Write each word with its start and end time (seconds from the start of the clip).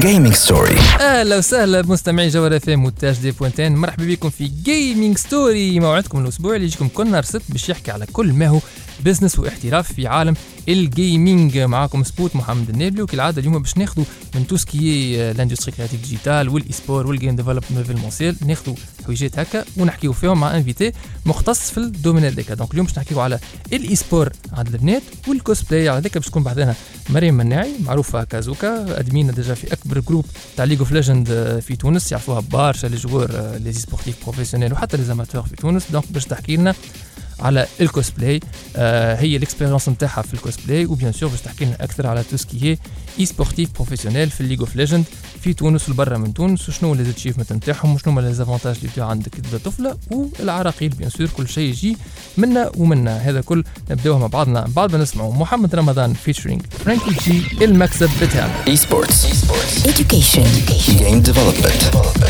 جيمنج 0.00 0.32
ستوري 0.34 0.76
أهلا 1.00 1.36
وسهلا 1.38 1.80
بمستمعي 1.80 2.28
جوهر 2.28 2.56
اف 2.56 2.68
ام 2.68 2.84
وتاج 2.84 3.18
دي 3.18 3.30
بوينتين 3.30 3.76
مرحبا 3.76 4.04
بكم 4.04 4.30
في 4.30 4.50
Gaming 4.64 5.18
Story 5.18 5.80
موعدكم 5.80 6.24
الأسبوعي 6.24 6.54
اللي 6.54 6.66
يجيكم 6.66 6.88
كل 6.88 7.10
نهار 7.10 7.22
سبت 7.22 7.42
باش 7.48 7.68
يحكي 7.68 7.90
على 7.90 8.06
كل 8.12 8.32
ما 8.32 8.46
هو 8.48 8.58
بزنس 9.04 9.38
واحتراف 9.38 9.92
في 9.92 10.06
عالم 10.06 10.34
ال 10.68 10.81
gaming 10.81 11.58
معاكم 11.58 12.04
سبوت 12.04 12.36
محمد 12.36 12.68
النابلي 12.68 13.02
وكالعادة 13.02 13.40
اليوم 13.40 13.62
باش 13.62 13.76
ناخذوا 13.76 14.04
من 14.34 14.46
tout 14.46 14.56
ce 14.56 14.80
qui 14.80 15.16
l'industrie 15.32 15.72
créative 15.72 16.00
digitale 16.02 16.48
وال 16.48 16.72
e-sport 16.72 17.06
وال 17.06 17.16
game 17.16 17.36
development 17.36 17.90
mondial 17.90 18.36
ناخذوا 18.46 18.74
حويجات 19.04 19.38
هكا 19.38 19.64
ونحكيو 19.76 20.12
فيهم 20.12 20.40
مع 20.40 20.56
invité 20.56 20.92
مختص 21.26 21.70
في 21.70 21.78
ال 21.78 21.84
domaine 21.84 22.24
هذاك. 22.24 22.52
donc 22.52 22.72
اليوم 22.72 22.86
باش 22.86 22.98
نحكيو 22.98 23.20
على 23.20 23.38
ال 23.72 23.96
e-sport 23.96 24.30
عند 24.52 24.68
البنات 24.68 25.02
والكوسبلاي 25.28 25.88
على 25.88 26.00
ذاك 26.00 26.14
باش 26.14 26.26
تكون 26.26 26.42
بحذانا 26.42 26.74
مريم 27.10 27.34
مناعي 27.34 27.72
معروفة 27.84 28.24
كازوكا 28.24 29.00
admin 29.00 29.30
déjà 29.30 29.54
في 29.54 29.72
أكبر 29.72 30.00
groupe 30.00 30.26
تاع 30.56 30.64
League 30.64 30.78
of 30.78 30.92
Legends 30.92 31.28
في 31.66 31.76
تونس 31.76 32.12
يعرفوها 32.12 32.40
برشا 32.40 32.86
les 32.86 32.96
joueurs 32.96 33.30
les 33.64 33.72
sportifs 33.72 34.16
professionnels 34.22 34.72
وحتى 34.72 34.96
les 34.96 35.04
amateurs 35.04 35.42
في 35.42 35.56
تونس. 35.56 35.84
donc 35.92 36.04
باش 36.10 36.24
تحكي 36.24 36.56
لنا 36.56 36.74
على 37.40 37.66
الكوسبلاي 37.80 38.40
آه 38.76 39.16
هي 39.16 39.36
ال 39.36 39.41
expérience 39.41 39.88
نتاعها 39.88 40.22
في 40.22 40.34
ال 40.34 40.41
cosplay 40.41 40.86
و 40.86 40.91
bien 40.91 41.12
sûr 41.12 41.28
باش 41.28 41.40
تحكي 41.40 41.64
لنا 41.64 41.76
أكثر 41.80 42.06
على 42.06 42.22
tout 42.30 42.36
ce 42.36 42.53
qui 42.53 42.78
est 43.20 43.26
sportif 43.26 43.68
professionnel 43.74 44.30
في 44.30 44.40
ال 44.40 44.43
League 44.43 44.60
of 44.60 44.76
Legends 44.76 45.04
في 45.42 45.52
تونس 45.52 45.88
والبرا 45.88 46.18
من 46.18 46.34
تونس 46.34 46.68
وشنو 46.68 46.94
les 46.94 47.04
achievements 47.04 47.52
نتاعهم 47.52 47.94
وشنو 47.94 48.12
هما 48.12 48.20
les 48.20 48.34
avantages 48.34 48.76
اللي 48.76 48.88
تبيع 48.88 49.06
عندك 49.06 49.30
طفلة 49.64 49.96
والعراقيل 50.10 50.88
bien 50.88 51.10
sûr 51.10 51.26
كل 51.26 51.48
شيء 51.48 51.70
يجي 51.70 51.96
منا 52.36 52.70
ومنا. 52.76 53.16
هذا 53.16 53.40
كل 53.40 53.64
نبدأوها 53.90 54.18
مع 54.18 54.26
بعضنا. 54.26 54.66
بعد 54.76 54.92
ما 54.92 55.02
نسمعوا 55.02 55.34
محمد 55.34 55.74
رمضان 55.74 56.14
فيتشرينج 56.14 56.62
فرانكي 56.84 57.10
جي 57.24 57.64
المكسب 57.64 58.10
بتاعنا. 58.22 58.52
اي 58.68 58.76
سبورتس 58.76 59.26
Education. 59.86 60.46
جيم 60.90 61.20
ديفلوبمنت 61.20 61.82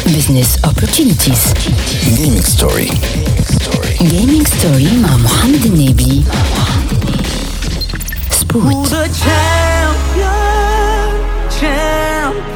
Business 0.06 0.68
opportunities. 0.68 1.58
جيمنج 2.04 2.42
ستوري 3.61 3.95
Gaming 3.97 4.45
story 4.47 4.93
مع 4.93 5.17
محمد 5.17 5.65
النبي. 5.65 6.23
Who 8.53 8.63
سبوت. 8.63 8.87
the 8.89 9.09
champion, 9.23 10.37
champion, 11.59 12.50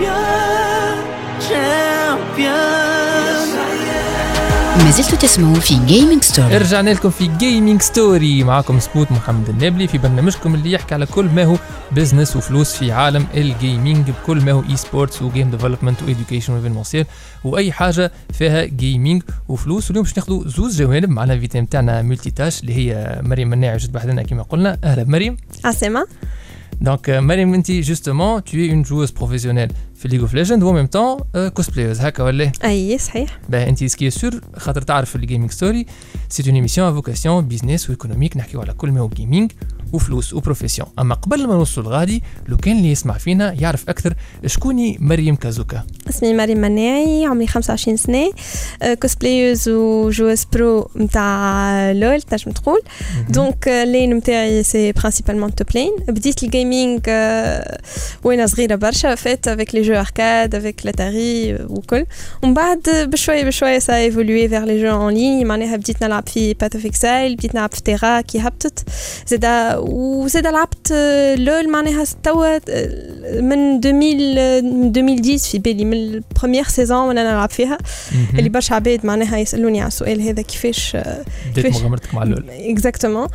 ما 4.76 4.90
زلتوا 4.90 5.18
تسمعوا 5.18 5.54
في 5.54 5.74
Gaming 5.74 6.24
Story. 6.34 6.38
رجعنا 6.38 6.90
لكم 6.90 7.10
في 7.10 7.28
Gaming 7.38 7.82
Story 7.82 8.44
معكم 8.44 8.80
سبوت 8.80 9.12
محمد 9.12 9.48
النابلي 9.48 9.88
في 9.88 9.98
برنامجكم 9.98 10.54
اللي 10.54 10.72
يحكي 10.72 10.94
على 10.94 11.06
كل 11.06 11.24
ما 11.24 11.44
هو 11.44 11.56
business 11.92 12.36
وفلوس 12.36 12.72
في 12.72 12.92
عالم 12.92 13.26
ال 13.34 13.45
gaming 13.45 14.10
بكل 14.10 14.40
ما 14.40 14.52
هو 14.52 14.62
e-sports 14.70 15.22
و 15.22 15.28
game 15.28 15.50
development 15.50 16.02
و 16.02 16.07
education 16.07 16.52
و 16.52 16.56
événementiel 16.56 17.06
وأي 17.44 17.72
حاجة 17.72 18.12
فيها 18.32 18.64
gaming 18.64 19.22
وفلوس. 19.48 19.88
واليوم 19.88 20.04
باش 20.04 20.16
ناخذوا 20.16 20.48
زوز 20.48 20.82
جوانب 20.82 21.08
مع 21.08 21.24
ال 21.24 21.29
invitée 21.29 21.60
نتاعنا 21.60 22.02
multitâche 22.02 22.60
اللي 22.60 22.74
هي 22.74 23.20
مريم 23.22 23.50
مناعي 23.50 23.76
جت 23.76 23.92
بحذانا 23.92 24.22
كما 24.22 24.42
قلنا. 24.42 24.78
أهلا 24.84 25.04
مريم. 25.04 25.36
عسلامة 25.64 26.06
donc 26.80 27.10
مريم 27.10 27.54
انت 27.54 27.70
justement 27.70 28.40
tu 28.40 28.54
es 28.54 28.70
une 28.70 28.84
joueuse 28.84 29.12
professionnelle. 29.12 29.72
في 30.06 30.12
League 30.12 30.20
of 30.20 30.34
Legends 30.34 30.62
و 30.62 30.72
même 30.72 30.86
temps 30.86 31.18
cosplayeuse 31.48 32.00
هكا 32.00 32.22
ولا 32.22 32.52
أي 32.64 32.98
صحيح. 32.98 33.38
باه 33.48 33.68
أنت 33.68 33.84
ce 33.84 33.95
qui 33.95 34.10
est 34.10 34.25
sûr 34.25 34.40
خاطر 34.56 34.82
تعرف 34.82 35.16
ال 35.16 35.21
Gaming 35.21 35.50
Story 35.50 35.86
c'est 36.28 36.42
une 36.46 36.54
émission 36.54 36.94
vocation 36.94 37.48
business 37.48 37.88
و 37.88 37.93
économique 37.93 38.36
نحكيو 38.36 38.60
على 38.60 38.72
كل 38.72 38.90
ما 38.90 39.00
هو 39.00 39.08
gaming 39.08 39.52
وفلوس 39.92 40.34
و 40.34 40.39
profession 40.39 40.88
أما 40.98 41.14
قبل 41.14 41.46
ما 41.46 41.54
نوصل 41.54 41.82
لغادي 41.82 42.22
لو 42.48 42.56
كان 42.56 42.76
اللي 42.76 42.90
يسمع 42.90 43.18
فينا 43.18 43.52
يعرف 43.52 43.88
أكثر 43.88 44.14
شكوني 44.46 44.96
مريم 45.00 45.36
كازوكا؟ 45.36 45.82
اسمي 46.08 46.34
مريم 46.34 46.58
مناعي 46.58 47.26
عمري 47.26 47.46
25 47.46 47.96
سنة 47.96 48.32
آه، 48.82 48.94
cosplayeuse 48.94 49.68
و 49.68 49.78
joueuse 49.78 50.44
pro 50.52 50.90
متاع 50.94 51.92
LoL 51.92 52.22
تنجم 52.22 52.50
تقول. 52.50 52.80
donc 53.28 53.68
آه، 53.68 53.82
ال 53.82 53.89
lane 53.89 54.14
متاعي 54.16 54.62
c'est 54.62 54.92
principalement 54.92 55.54
top 55.54 55.66
lane 55.74 55.96
بديت 56.08 56.42
ال 56.42 56.51
gaming 56.51 57.00
آه، 57.08 57.80
وأنا 58.24 58.46
صغيرة 58.46 58.74
برشا 58.74 59.14
فات 59.14 59.48
avec 59.48 59.74
les 59.74 59.82
jeux 59.82 59.95
arcade 60.00 60.54
avec 60.54 60.86
l'Atari 60.86 61.54
وكل 61.54 62.06
ومن 62.42 62.54
بعد 62.54 62.80
بشوية 62.88 63.44
بشوية 63.44 63.78
ça 63.78 63.96
évolue 63.96 64.48
vers 64.48 64.64
les 64.64 64.82
jeux 64.82 64.90
en 64.90 65.14
ligne 65.14 65.46
معناها 65.46 65.76
بديت 65.76 66.04
نلعب 66.04 66.28
في 66.28 66.54
Path 66.54 66.74
of 66.76 66.86
Exile 66.86 67.36
بديت 67.36 67.54
نلعب 67.54 67.74
في 67.74 67.82
Tera 67.82 68.20
كي 68.20 68.38
هبطت 68.40 68.84
زادا 69.26 69.76
وزادا 69.76 70.50
لعبت 70.50 70.92
آه، 70.92 71.34
LoL 71.34 71.70
معناها 71.70 72.04
توا 72.22 72.56
آه، 72.56 72.60
من 73.40 73.76
2000 73.76 73.92
من 73.92 74.88
2010 74.96 75.36
في 75.50 75.58
بالي 75.58 75.84
من 75.84 75.92
ال 75.92 76.00
première 76.00 76.64
saison 76.64 77.08
وأنا 77.08 77.22
نلعب 77.32 77.50
فيها 77.50 77.78
اللي 78.38 78.48
برشا 78.48 78.74
عباد 78.74 79.06
معناها 79.06 79.38
يسالوني 79.38 79.80
على 79.80 79.88
السؤال 79.88 80.20
هذا 80.20 80.42
كيفاش 80.42 80.96
بديت 80.96 81.66
كيفاش- 81.66 81.80
مغامرتك 81.80 82.14
مع 82.14 82.22
ال 82.22 82.28
LoL 82.28 82.44
exactement 82.50 83.28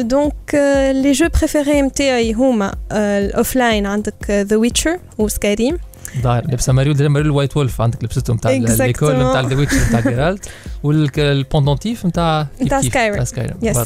دونك 0.00 0.54
لي 0.92 1.12
جو 1.12 1.28
بريفيري 1.38 1.82
نتاعي 1.82 2.32
هما 2.32 2.74
الاوفلاين 2.92 3.86
عندك 3.86 4.30
ذا 4.30 4.56
ويتشر 4.56 4.98
وسكايريم 5.18 5.78
ظاهر. 6.22 6.44
لبسه 6.44 6.72
ماريو 6.72 6.94
ماريو 7.08 7.26
الوايت 7.26 7.56
وولف 7.56 7.80
عندك 7.80 8.04
لبستهم 8.04 8.36
نتاع. 8.36 8.50
ليكول 8.50 9.12
نتاع 9.12 9.40
ذا 9.40 9.56
ويتش 9.56 9.74
نتاع 9.74 10.00
جيرالت 10.00 10.48
والبوندونتيف 10.82 12.06
نتاع 12.06 12.46
نتاع 12.62 12.80
سكايرم 13.24 13.56
يس 13.62 13.76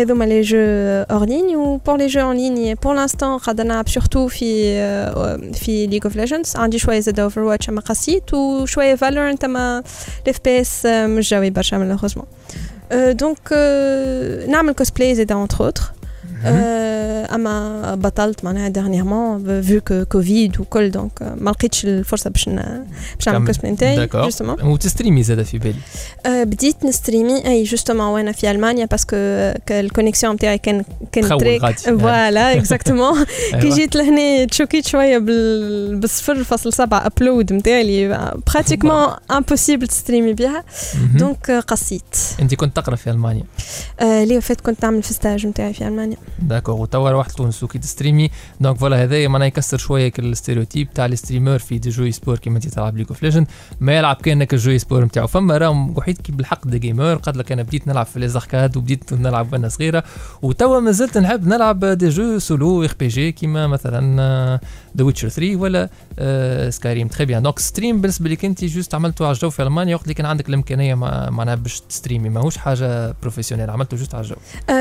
هذوما 0.00 0.24
لي 0.24 0.40
جو 0.40 0.58
اور 1.10 1.24
لين 1.24 1.56
و 1.56 1.76
بور 1.76 1.96
لي 1.96 2.06
جو 2.06 2.30
ان 2.30 2.36
لين 2.36 2.74
بور 2.74 2.94
لانستون 2.94 3.38
قاعدة 3.38 3.64
نلعب 3.64 3.88
سورتو 3.88 4.28
في 4.28 4.72
آه، 4.74 5.40
في 5.54 5.86
ليج 5.86 6.00
اوف 6.04 6.16
ليجندز 6.16 6.56
عندي 6.56 6.78
شوية 6.78 7.00
زاد 7.00 7.20
اوفر 7.20 7.40
واتش 7.40 7.68
اما 7.68 7.80
قسيت 7.80 8.34
وشويه 8.34 8.94
فالورنت 8.94 9.44
أما 9.44 9.82
ال 10.24 10.38
FPS 10.44 10.86
مش 10.86 11.30
جاوي 11.30 11.50
برشا 11.50 11.76
malheureusement 11.76 12.26
donc 12.92 13.52
نعمل 14.48 14.72
كوسبلاي 14.72 15.14
زاد 15.14 15.32
entre 15.32 15.64
autres 15.64 15.82
أما 16.44 17.94
بطلت 17.94 18.44
معناها 18.44 18.68
dernièrement 18.68 19.62
vu 19.62 19.80
que 19.80 20.04
Covid 20.04 20.60
وكل 20.60 20.90
donc 20.90 21.34
ما 21.40 21.50
لقيتش 21.50 21.84
الفرصة 21.84 22.30
باش 22.30 22.48
باش 22.48 23.28
نعمل. 23.28 23.46
كوسبلاي 23.46 23.72
نتاعي. 23.72 24.06
justement 24.06 24.62
وت 24.62 24.75
streami 24.75 25.22
زاد 25.22 25.42
في 25.42 25.58
بالي 25.58 25.74
آه، 26.26 26.44
بديت 26.44 26.84
ن 26.84 26.92
streami 26.92 27.46
أي 27.46 27.62
justement 27.62 28.06
وأنا 28.06 28.32
في 28.32 28.50
ألمانيا 28.50 28.84
parce 28.86 29.05
que 29.05 29.16
ال 29.70 29.76
connexion 29.76 30.34
نتاعي 30.34 30.58
كان 30.58 30.84
كان 31.12 31.38
تريك. 31.38 31.78
voilà 31.78 32.52
exactement 32.58 33.24
كي. 33.60 33.68
جيت 33.68 33.96
لهنا 33.96 34.44
t 34.44 34.49
choquit 34.49 34.86
شوية 34.86 35.18
بال 35.18 35.96
بالصفر 35.96 36.44
فاصل 36.44 36.72
سبعة 36.72 37.06
upload 37.06 37.52
نتاعي 37.52 37.80
اللي 37.80 38.36
pratiquement 38.54 39.08
impossible 39.30 39.86
ت 40.00 40.04
streami 40.04 40.32
بها. 40.32 40.64
دونك 41.14 41.50
آه، 41.50 41.60
قصيت 41.60 42.02
أنت 42.40 42.54
كنت 42.54 42.76
تقرأ 42.76 42.96
في 42.96 43.10
ألمانيا 43.10 43.44
آه، 44.00 44.24
لي 44.24 44.40
فات 44.40 44.60
كنت 44.60 44.82
نعمل 44.84 45.02
في 45.02 45.12
ستاج 45.14 45.46
نتاعي 45.46 45.72
في 45.72 45.88
ألمانيا 45.88 46.16
داكور 46.38 46.74
وتوا 46.74 47.10
روحت 47.10 47.30
تونس 47.30 47.62
وكي 47.62 47.78
تستريمي 47.78 48.30
دونك 48.60 48.76
فوالا 48.76 49.02
هذايا 49.02 49.28
معناها 49.28 49.46
يكسر 49.46 49.78
شوية 49.78 50.12
الستيريوتيب 50.18 50.92
تاع 50.94 51.06
الستريمر 51.06 51.58
في 51.58 51.78
دي 51.78 51.88
جوي 51.90 52.12
سبور 52.12 52.38
كيما 52.38 52.56
انت 52.56 52.68
تلعب 52.68 52.96
ليج 52.96 53.06
اوف 53.08 53.22
ليجند 53.22 53.46
ما 53.80 53.98
يلعب 53.98 54.16
كانك 54.16 54.54
الجوي 54.54 54.78
سبور 54.78 55.04
نتاعو. 55.04 55.26
فما 55.26 55.58
راهم 55.58 55.98
وحيد 55.98 56.18
كي 56.18 56.32
بالحق 56.32 56.66
دي 56.66 56.78
جيمر 56.78 57.14
قال 57.14 57.38
لك 57.38 57.52
أنا 57.52 57.62
بديت 57.62 57.88
نلعب 57.88 58.06
في 58.06 58.20
لي 58.20 58.28
زاركاد 58.28 58.76
وبديت 58.76 59.12
نلعب 59.12 59.52
وأنا 59.52 59.68
صغيرة. 59.68 60.04
وتوا 60.42 60.80
مازلت 60.80 61.18
نحب 61.18 61.46
نلعب 61.46 61.84
دي 61.84 62.08
جو 62.08 62.38
سولو 62.38 62.82
ار 62.82 62.94
بي 63.00 63.08
جي 63.08 63.32
كيما 63.32 63.66
مثلا 63.66 64.60
ذا 64.96 65.04
ويتشر 65.04 65.28
3 65.28 65.56
ولا 65.56 65.88
Skyrim 66.70 67.08
très 67.08 67.24
bien 67.24 67.42
donc 67.42 67.58
stream 67.58 68.00
بالنسبة 68.00 68.28
لك 68.30 68.44
انت 68.44 68.64
juste 68.64 68.94
عملته 68.94 69.24
على 69.26 69.34
الجو 69.34 69.50
في 69.50 69.62
ألمانيا 69.62 69.94
وقت 69.94 70.04
اللي 70.04 70.14
كان 70.14 70.26
عندك 70.26 70.48
الإمكانية 70.48 70.94
مع- 70.94 71.30
معناها 71.30 71.54
باش 71.54 71.80
ت 71.80 71.86
streami 71.86 72.28
ماهوش 72.28 72.56
حاجة 72.56 73.14
professionnelle 73.22 73.70
عملته 73.70 73.96
juste 73.96 74.14
على 74.14 74.24
الجو. 74.24 74.36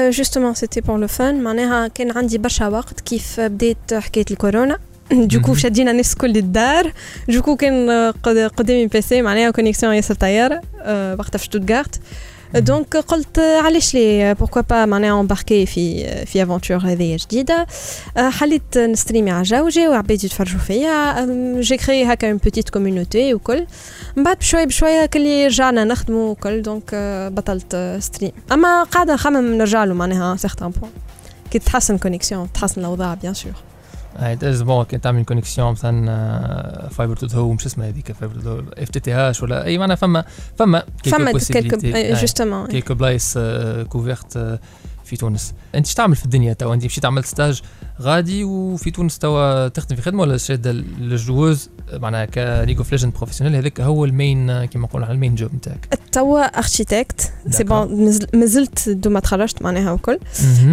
justement 0.10 0.54
c'était 0.54 0.82
pour 0.82 0.98
le 0.98 1.08
fun 1.08 1.44
معناها 1.44 1.88
كان 1.88 2.18
عندي 2.18 2.38
برشا 2.38 2.68
وقت 2.68 3.00
كيف 3.00 3.40
بديت 3.40 3.94
حكاية 3.94 4.26
الكورونا. 4.32 4.78
donc 5.12 5.48
مهم. 5.48 5.56
شدينا 5.60 5.92
الناس 5.92 6.14
الكل 6.14 6.28
للدار 6.34 6.92
donc 7.30 7.56
كان 7.56 7.90
آه، 7.90 8.14
قد- 8.24 8.38
قدامي 8.58 8.88
PC 8.88 9.22
معناها 9.22 9.52
connexion 9.52 9.94
ياسر 9.94 10.16
طيارة 10.16 10.62
آه، 10.82 11.16
وقتها 11.20 11.38
في 11.40 11.46
شتوتغارت 11.46 12.00
donc 12.56 12.98
قلت 12.98 13.40
آه، 13.40 13.62
علاش 13.62 13.94
لي 13.94 14.34
pourquoi 14.34 14.62
pas 14.62 14.86
معناها 14.86 15.20
embarquer 15.20 15.66
في 15.66 16.08
في 16.26 16.44
aventure 16.44 16.78
هذه 16.78 17.18
جديدة. 17.22 17.68
آه، 18.18 18.30
حليت 18.30 18.78
ن 18.78 18.84
streami 18.84 19.32
على 19.32 19.42
الجو 19.42 19.70
جاو 19.70 19.94
عباد 19.94 20.24
يتفرجوا 20.24 20.60
فيا. 20.60 21.24
آم، 21.24 21.60
j'ai 21.60 21.78
créé 21.78 22.04
هكا 22.06 22.30
une 22.30 22.38
petite 22.38 22.70
community 22.70 23.34
وكل. 23.34 23.66
من 24.16 24.24
بعد 24.24 24.38
بشويه 24.38 24.66
بشويه 24.66 25.06
كلي 25.06 25.48
رجعنا 25.48 25.84
نخدموا 25.84 26.30
وكل. 26.32 26.62
donc 26.62 26.90
آه، 26.94 27.30
بطلت 27.30 27.76
آه، 27.76 28.00
stream 28.00 28.32
أما 28.52 28.84
قاعدة 28.84 29.14
نخمم 29.14 29.58
نرجع 29.58 29.84
له 29.84 29.94
معناها 29.94 30.36
certain 30.36 30.70
point 30.70 30.92
كي 31.52 31.60
تتحسن 31.60 31.98
connexion 31.98 32.50
تتحسن 32.54 32.82
الأوضاع 32.82 33.14
bien 33.14 33.34
sûr 33.34 33.54
هاي 34.20 34.36
تاز 34.36 34.62
bon 34.62 34.84
كي 34.84 34.98
تعمل 34.98 35.26
connexion 35.26 35.72
مثلا 35.72 36.90
fiber 36.92 37.16
to 37.16 37.40
home 37.40 37.58
شو 37.58 37.68
اسمها 37.68 37.88
هذيك 37.88 38.12
فايبر 38.12 38.40
تو 38.42 38.62
اف 38.78 38.90
تي 38.90 39.00
تي 39.00 39.12
هاش 39.12 39.44
ولا 39.44 39.66
إي 39.66 39.78
معناها 39.78 39.96
فما 39.96 40.26
فما 40.58 40.84
فما 41.06 41.32
possibilités. 41.32 41.52
quelques 41.52 41.88
هاي. 41.88 42.14
justement 42.14 42.68
quelques 42.68 42.94
بلايص 42.94 43.38
كوفيرت 43.90 44.60
في 45.10 45.18
تونس. 45.18 45.54
أنت 45.76 45.86
إيش 45.86 45.94
تعمل 45.94 46.16
في 46.16 46.26
الدنيا 46.26 46.54
توا؟ 46.54 46.74
أنت 46.74 46.86
مشيت 46.86 47.06
عملت 47.06 47.26
ستاج 47.26 47.62
غادي 48.02 48.44
وفي 48.44 48.92
تونس 48.92 49.20
توا 49.20 49.68
تخدم 49.68 49.96
في 49.96 50.02
خدمة 50.02 50.22
ولا 50.22 50.38
شاده 50.38 50.72
الجوز 50.72 51.70
معناها 51.94 52.26
كليج 52.26 52.78
اوف 52.78 52.92
ليجند 52.92 53.14
بروفيسيونيل 53.14 53.56
هذاك 53.56 53.82
هو 53.82 54.06
المين 54.06 54.66
كيما 54.66 54.88
نقولوا 54.88 55.08
على 55.08 55.16
المين 55.16 55.36
جوب 55.36 55.56
نتاعك. 55.56 56.00
توا 56.12 56.42
اركيتكت 56.42 57.32
سي. 57.50 57.64
بون 57.64 58.12
مازلت 58.34 58.90
دو 58.90 59.10
ما 59.10 59.20
تخرجت 59.20 59.62
معناها 59.62 59.92
وكل. 59.92 60.20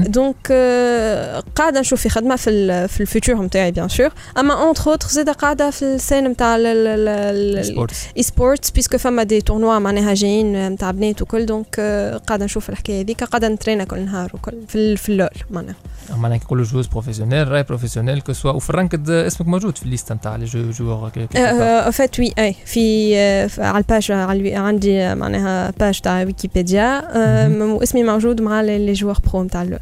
دونك 0.06 0.48
آه، 0.50 1.42
قاعدة 1.54 1.80
نشوف 1.80 2.00
في 2.00 2.08
خدمة 2.08 2.36
في 2.36 2.88
في 2.88 3.00
الفيتور 3.00 3.42
نتاعي 3.42 3.70
بيان 3.70 3.88
سور 3.88 4.10
أما 4.38 4.62
اونتر 4.62 4.90
اوتر 4.90 5.08
زاده 5.08 5.32
قاعدة 5.32 5.70
في 5.70 5.82
السين 5.82 6.24
نتاع 6.28 6.56
سبورتس 7.62 8.06
اي 8.16 8.22
سبورتس 8.22 8.70
بيسكو 8.70 8.98
فما 8.98 9.22
دي 9.22 9.40
تورنوا 9.40 9.78
معناها 9.78 10.14
جايين 10.14 10.68
نتاع 10.68 10.90
بنات 10.90 11.22
وكل. 11.22 11.46
دونك 11.46 11.76
آه، 11.78 12.16
قاعدة 12.16 12.44
نشوف 12.44 12.70
الحكاية 12.70 13.02
هذيك 13.02 13.24
قاعدة 13.24 13.48
نترينا 13.48 13.84
كل 13.84 14.04
نهار. 14.04 14.25
وكل 14.34 14.54
في 14.68 14.96
في 14.96 15.08
اللول 15.08 15.28
معناها. 15.50 15.74
معناها 16.16 16.38
كي 16.38 16.44
نقولوا 16.44 16.64
جوز 16.64 16.86
بروفيسيونيل 16.86 17.48
راي 17.48 17.62
بروفيسيونيل 17.62 18.20
كو 18.20 18.32
سوا 18.32 18.52
وفي 18.52 18.70
الرانكد 18.70 19.10
اسمك 19.10 19.48
موجود 19.48 19.78
في 19.78 19.82
الليستة 19.84 20.14
نتاع 20.14 20.36
لي 20.36 20.44
جو 20.44 20.60
ان 21.36 21.90
فات 21.90 22.20
وي 22.20 22.32
أي 22.38 22.52
في 22.64 23.48
في- 23.48 23.62
على 23.62 23.78
الباج 23.78 24.12
على 24.12 24.32
عندي 24.56 25.14
معناها 25.14 25.72
باج 25.80 26.00
تاع 26.00 26.22
ويكيبيديا. 26.22 27.02
واسمي 27.62 28.02
موجود 28.02 28.40
مع 28.42 28.60
لي 28.60 28.92
جوار 28.92 29.18
برو 29.32 29.42
نتاع 29.42 29.62
اللول. 29.62 29.80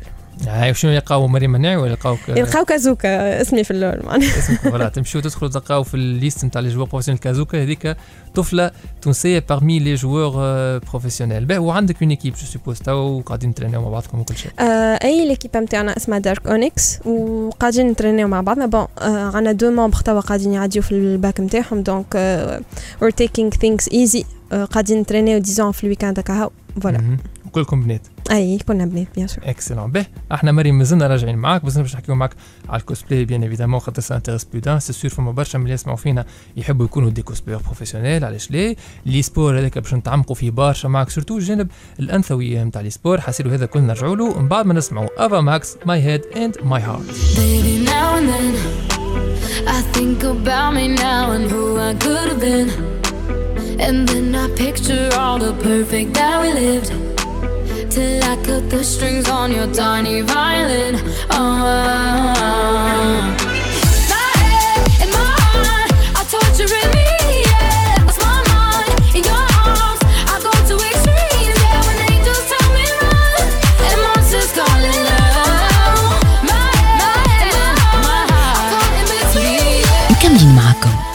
هاي 0.49 0.71
وشنو 0.71 0.91
يلقاو 0.91 1.27
مريم 1.27 1.53
مناعي 1.53 1.77
ولا 1.77 1.91
يلقاوك 1.91 2.19
يلقاو 2.29 2.65
كازوكا 2.65 3.41
اسمي 3.43 3.65
في 3.65 3.71
اللول 3.71 4.01
معناها. 4.05 4.39
اسمك 4.39 4.59
فوالا 4.59 4.89
تمشيو 4.89 5.21
تدخلوا 5.21 5.51
تلقاو 5.51 5.83
في 5.83 5.95
الليست 5.95 6.45
نتاع 6.45 6.61
لي 6.61 6.69
جوور 6.69 6.87
بروفيسيونيل 6.87 7.21
كازوكا 7.21 7.63
هذيك 7.63 7.97
طفلة 8.35 8.71
تونسية 9.03 9.45
بارمي 9.49 9.79
لي 9.79 9.95
جوور 9.95 10.31
بروفيسيونيل 10.79 11.45
باهي 11.45 11.59
وعندك 11.59 12.03
اون 12.03 12.11
ايكيب 12.11 12.35
جو 12.35 12.47
سوبوز 12.47 12.79
تو 12.79 13.21
قاعدين 13.21 13.55
ترينيو 13.55 13.83
مع 13.83 13.89
بعضكم 13.89 14.21
وكل 14.21 14.37
شيء. 14.37 14.51
آه، 14.61 14.99
أي 15.05 15.29
l'équipe 15.29 15.57
نتاعنا 15.57 15.97
اسمها 15.97 16.19
Dark 16.19 16.47
Onyx 16.47 17.07
وقاعدين 17.07 17.89
نترينيو 17.89 18.29
مع 18.29 18.41
بعضنا. 18.41 18.67
bon 18.67 18.87
آه، 18.99 19.31
عندنا 19.35 19.53
deux 19.53 19.71
membres 19.71 19.99
توا 19.99 20.21
قاعدين 20.21 20.53
يعديو 20.53 20.83
في 20.83 20.93
الباك 20.93 21.41
نتاعهم. 21.41 21.83
donc 21.83 22.15
we're 23.03 23.11
taking 23.11 23.51
things 23.51 23.89
easy 23.89 24.25
قاعدين 24.73 25.01
نترينيو 25.01 25.39
disons 25.39 25.73
في 25.73 25.85
ال 25.85 25.89
weekend 25.89 26.19
هكا. 26.19 26.51
voilà 26.83 26.99
مهم. 26.99 27.19
وكلكم 27.47 27.83
بنات. 27.83 28.14
أي 28.31 28.59
كنا 28.59 28.87
بنات 28.87 29.07
bien 29.15 29.27
sûr 29.27 29.45
excellent 29.45 29.91
باهي 29.93 30.07
أحنا 30.33 30.53
مريم 30.53 30.79
مازلنا 30.79 31.07
راجعين 31.07 31.37
معاك 31.37 31.65
بس 31.65 31.79
باش 31.79 31.95
نحكيو 31.95 32.15
معاك 32.15 32.31
على 32.69 32.81
ال 32.81 32.86
cosplay 32.86 33.25
bien 33.25 33.43
évidemment 33.43 33.81
خاطر 33.81 34.03
ça 34.03 34.17
intéresse 34.17 34.45
plus 34.45 34.61
d'un 34.61 34.81
c'est 34.81 34.93
sûr 34.93 35.11
فما 35.11 35.33
برشا 35.33 35.59
من 35.59 35.65
اللي 35.65 35.75
يسمعوا 35.75 35.97
فينا 35.97 36.25
يحبوا 36.57 36.85
يكونوا 36.85 37.11
des 37.11 37.23
cosplayers 37.23 37.61
professionnels 37.61 38.25
علاش 38.25 38.51
ليه؟ 38.51 38.77
l'esport 39.07 39.59
هذاك 39.59 39.79
باش 39.79 39.95
نتعمقوا 39.95 40.35
فيه 40.37 40.51
برشا 40.51 40.89
معاك 40.89 41.11
surtout 41.11 41.39
الجانب 41.39 41.69
الانثوي 42.01 42.65
نتاع 42.65 42.83
لي 42.83 42.91
سبور 42.91 43.21
حاسيلو 43.21 43.51
هذا 43.51 43.67
كل 43.67 43.81
نرجعوا 43.81 44.17
له. 44.17 44.41
من 44.41 44.49
بعد 44.49 44.67
ما 44.67 44.75
نسمعوا 44.75 45.27
افا 45.27 45.41
ماكس 45.41 45.77
ماي 45.87 46.03
هيد 46.03 46.23
اند 46.37 46.57
ماي 46.65 46.83
هارت 46.83 47.05
Baby, 47.37 47.85
now 47.87 48.17
and 48.19 48.29
then 48.33 48.55
I 49.77 49.81
think 49.95 50.23
about 50.23 50.71
me 50.75 50.89
now 50.89 51.33
and 51.37 51.45
who 51.53 51.79
I 51.89 51.95
could 52.05 52.29
have 52.31 52.41
been. 52.41 52.69
And 53.87 54.09
then 54.09 54.35
I 54.35 54.47
picture 54.65 55.09
all 55.21 55.39
the 55.39 55.53
perfect 55.69 56.15
that 56.15 56.37
we 56.43 56.51
lived. 56.61 57.14
Till 57.95 58.25
I 58.25 58.35
cut 58.43 58.71
the 58.71 58.83
strings 58.83 59.29
on 59.31 59.53
your 59.53 59.73
tiny 59.73 60.23
violin. 60.23 60.97
Oh. 61.31 62.35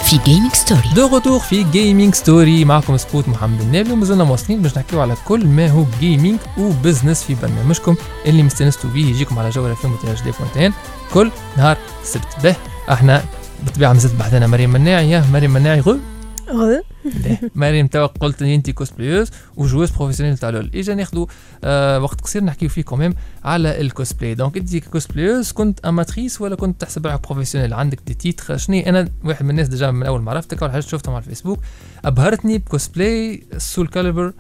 في 0.09 0.17
Gaming 0.17 0.53
Story 0.53 0.89
de 0.95 1.07
retour 1.07 1.39
في 1.39 1.63
Gaming 1.63 2.15
Story 2.15 2.65
معكم 2.65 2.97
سبوت 2.97 3.29
محمد 3.29 3.61
النابلي 3.61 3.93
ومازلنا 3.93 4.23
مواصلين 4.23 4.61
باش 4.61 4.77
نحكيو 4.77 5.01
على 5.01 5.15
كل 5.25 5.47
ما 5.47 5.67
هو 5.69 5.85
gaming 5.99 6.39
و 6.57 6.65
business 6.65 7.23
في 7.23 7.35
برنامجكم 7.35 7.95
اللي 8.25 8.43
مستانستوا 8.43 8.89
بيه 8.89 9.05
يجيكم 9.05 9.39
على 9.39 9.49
جولة 9.49 9.73
فيلم 9.73 9.95
تي 9.95 10.23
دي 10.23 10.31
بوينتين 10.39 10.73
كل 11.13 11.31
نهار 11.57 11.77
سبت 12.03 12.27
به 12.43 12.55
أحنا 12.91 13.23
بالطبيعه 13.63 13.93
مازلت 13.93 14.15
بحذانا 14.15 14.47
مريم 14.47 14.69
مناعي 14.69 15.11
يا 15.11 15.25
مريم 15.33 15.51
مناعي 15.53 15.79
غو. 15.79 15.97
مريم 17.55 17.87
توا 17.87 18.05
قلت 18.05 18.41
لي 18.43 18.55
انت 18.55 18.69
cosplayeuse 18.69 19.31
و 19.57 19.62
joueuse 19.62 19.91
professionnelle 19.91 20.37
تاع 20.37 20.49
LoL. 20.49 20.71
إجا 20.75 20.95
ناخذوا 20.95 21.25
آه 21.63 21.99
وقت 21.99 22.21
قصير 22.21 22.43
نحكيو 22.43 22.69
فيه 22.69 22.81
quand 22.81 22.99
même 22.99 23.13
على 23.43 23.81
ال 23.81 23.88
cosplay 23.88 24.35
donc 24.35 24.57
انت 24.57 24.75
cosplayeuse 24.77 25.51
كنت 25.51 25.79
amatrice 25.85 26.41
ولا 26.41 26.55
كنت 26.55 26.81
تحسب 26.81 27.05
روحك 27.05 27.27
professionnelle 27.27 27.73
عندك 27.73 27.99
des 28.07 28.13
titres 28.13 28.57
شنو 28.57 28.79
أنا 28.79 29.09
واحد 29.23 29.43
من 29.43 29.49
الناس 29.49 29.67
déjà 29.67 29.91
من 29.91 30.03
أول 30.03 30.21
ما 30.21 30.31
عرفتك 30.31 30.63
أول 30.63 30.71
حاجة 30.71 30.81
شفتهم 30.81 31.15
على 31.15 31.23
الفيسبوك 31.23 31.59
أبهرتني 32.05 32.57
ب 32.57 33.43
cosplay 33.57 33.87
Soulcalibur 33.87 34.33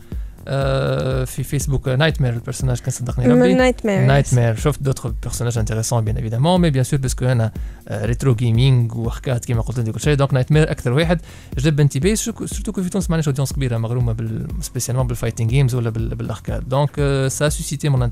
في 1.25 1.43
فيسبوك 1.43 1.87
Nightmare 1.89 2.21
ال 2.21 2.33
personnage 2.33 2.79
كان 2.79 2.91
صدقني 2.91 3.25
ربي 3.27 3.53
Nightmare 3.53 4.05
Nightmare 4.05 4.55
شفت 4.55 4.83
d'autres 4.83 5.13
personnages 5.23 5.57
intéressants 5.57 6.03
bien 6.03 6.15
évidemment 6.15 6.61
mais 6.61 6.69
bien 6.69 6.83
sûr 6.83 6.99
parce 6.99 7.15
que 7.15 7.25
أنا 7.25 7.51
rétro 7.91 8.35
gaming 8.35 8.95
وحكات 8.95 9.45
كيما 9.45 9.61
قلت 9.61 9.79
لك 9.79 9.89
كل 9.93 9.99
شيء 9.99 10.13
donc 10.13 10.33
Nightmare 10.33 10.71
أكثر 10.71 10.93
واحد 10.93 11.21
جذب 11.57 11.79
انتباهي 11.79 12.15
surtout 12.15 12.71
que 12.71 12.83
في 12.83 12.89
تونس 12.89 13.09
معناش 13.09 13.27
audience 13.27 13.53
كبيره 13.53 13.77
مغرومه 13.77 14.13
بال 14.13 14.47
spécialement 14.61 15.07
بال 15.07 15.15
fighting 15.15 15.49
games 15.49 15.75
ولا 15.75 15.89
بال- 15.89 16.15
بال 16.15 16.29
arcade 16.29 16.69
donc 16.69 16.86
ça 16.86 16.95
suscitait 17.27 17.89
mon 17.89 18.11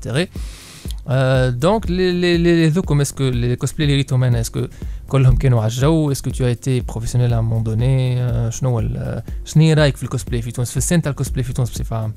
intérêt 1.08 1.58
donc 1.60 1.90
les 1.90 2.12
les 2.12 2.36
les 2.38 2.68
ذوكم 2.68 3.00
est-ce 3.00 3.16
que 3.16 3.24
les 3.24 3.56
cosplays 3.56 3.84
اللي 3.84 3.96
ريتهم 3.96 4.24
أنا 4.24 4.40
est-ce 4.40 4.57
que 4.57 4.66
كلهم 5.08 5.36
كانوا 5.36 5.60
على 5.60 5.70
الجو 5.70 6.12
est-ce 6.12 6.24
que 6.24 6.30
tu 6.30 6.46
étais 6.46 6.80
professionnelle 6.80 7.32
à 7.34 7.40
un 7.40 7.45
moment 7.45 7.62
donné 7.62 8.16
شنو 8.52 8.68
هو 8.70 8.80
ال- 8.80 9.22
شنو 9.44 9.62
هي 9.62 9.74
رايك 9.74 9.96
في 9.96 10.02
الكوسبلاي 10.02 10.42
في 10.42 10.50
تونس 10.50 10.70
في 10.70 10.76
ال 10.76 10.80
scène 10.80 11.02
تاع 11.02 11.10
الكوسبلاي 11.10 11.42
في 11.42 11.52
تونس 11.52 11.70
بصفه 11.70 11.96
عامه 11.96 12.12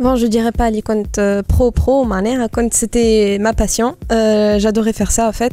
Bon, 0.00 0.14
je 0.14 0.26
dirais 0.28 0.52
pas 0.52 0.70
les 0.70 0.80
comptes 0.82 1.18
euh, 1.18 1.42
pro 1.42 1.70
pro, 1.72 2.04
معناها 2.06 2.46
كنت 2.46 2.74
c'était 2.74 3.38
ma 3.40 3.52
passion. 3.52 3.96
Euh, 4.12 4.58
J'adorais 4.60 4.92
faire 4.92 5.10
ça 5.10 5.26
en 5.28 5.32
fait. 5.32 5.52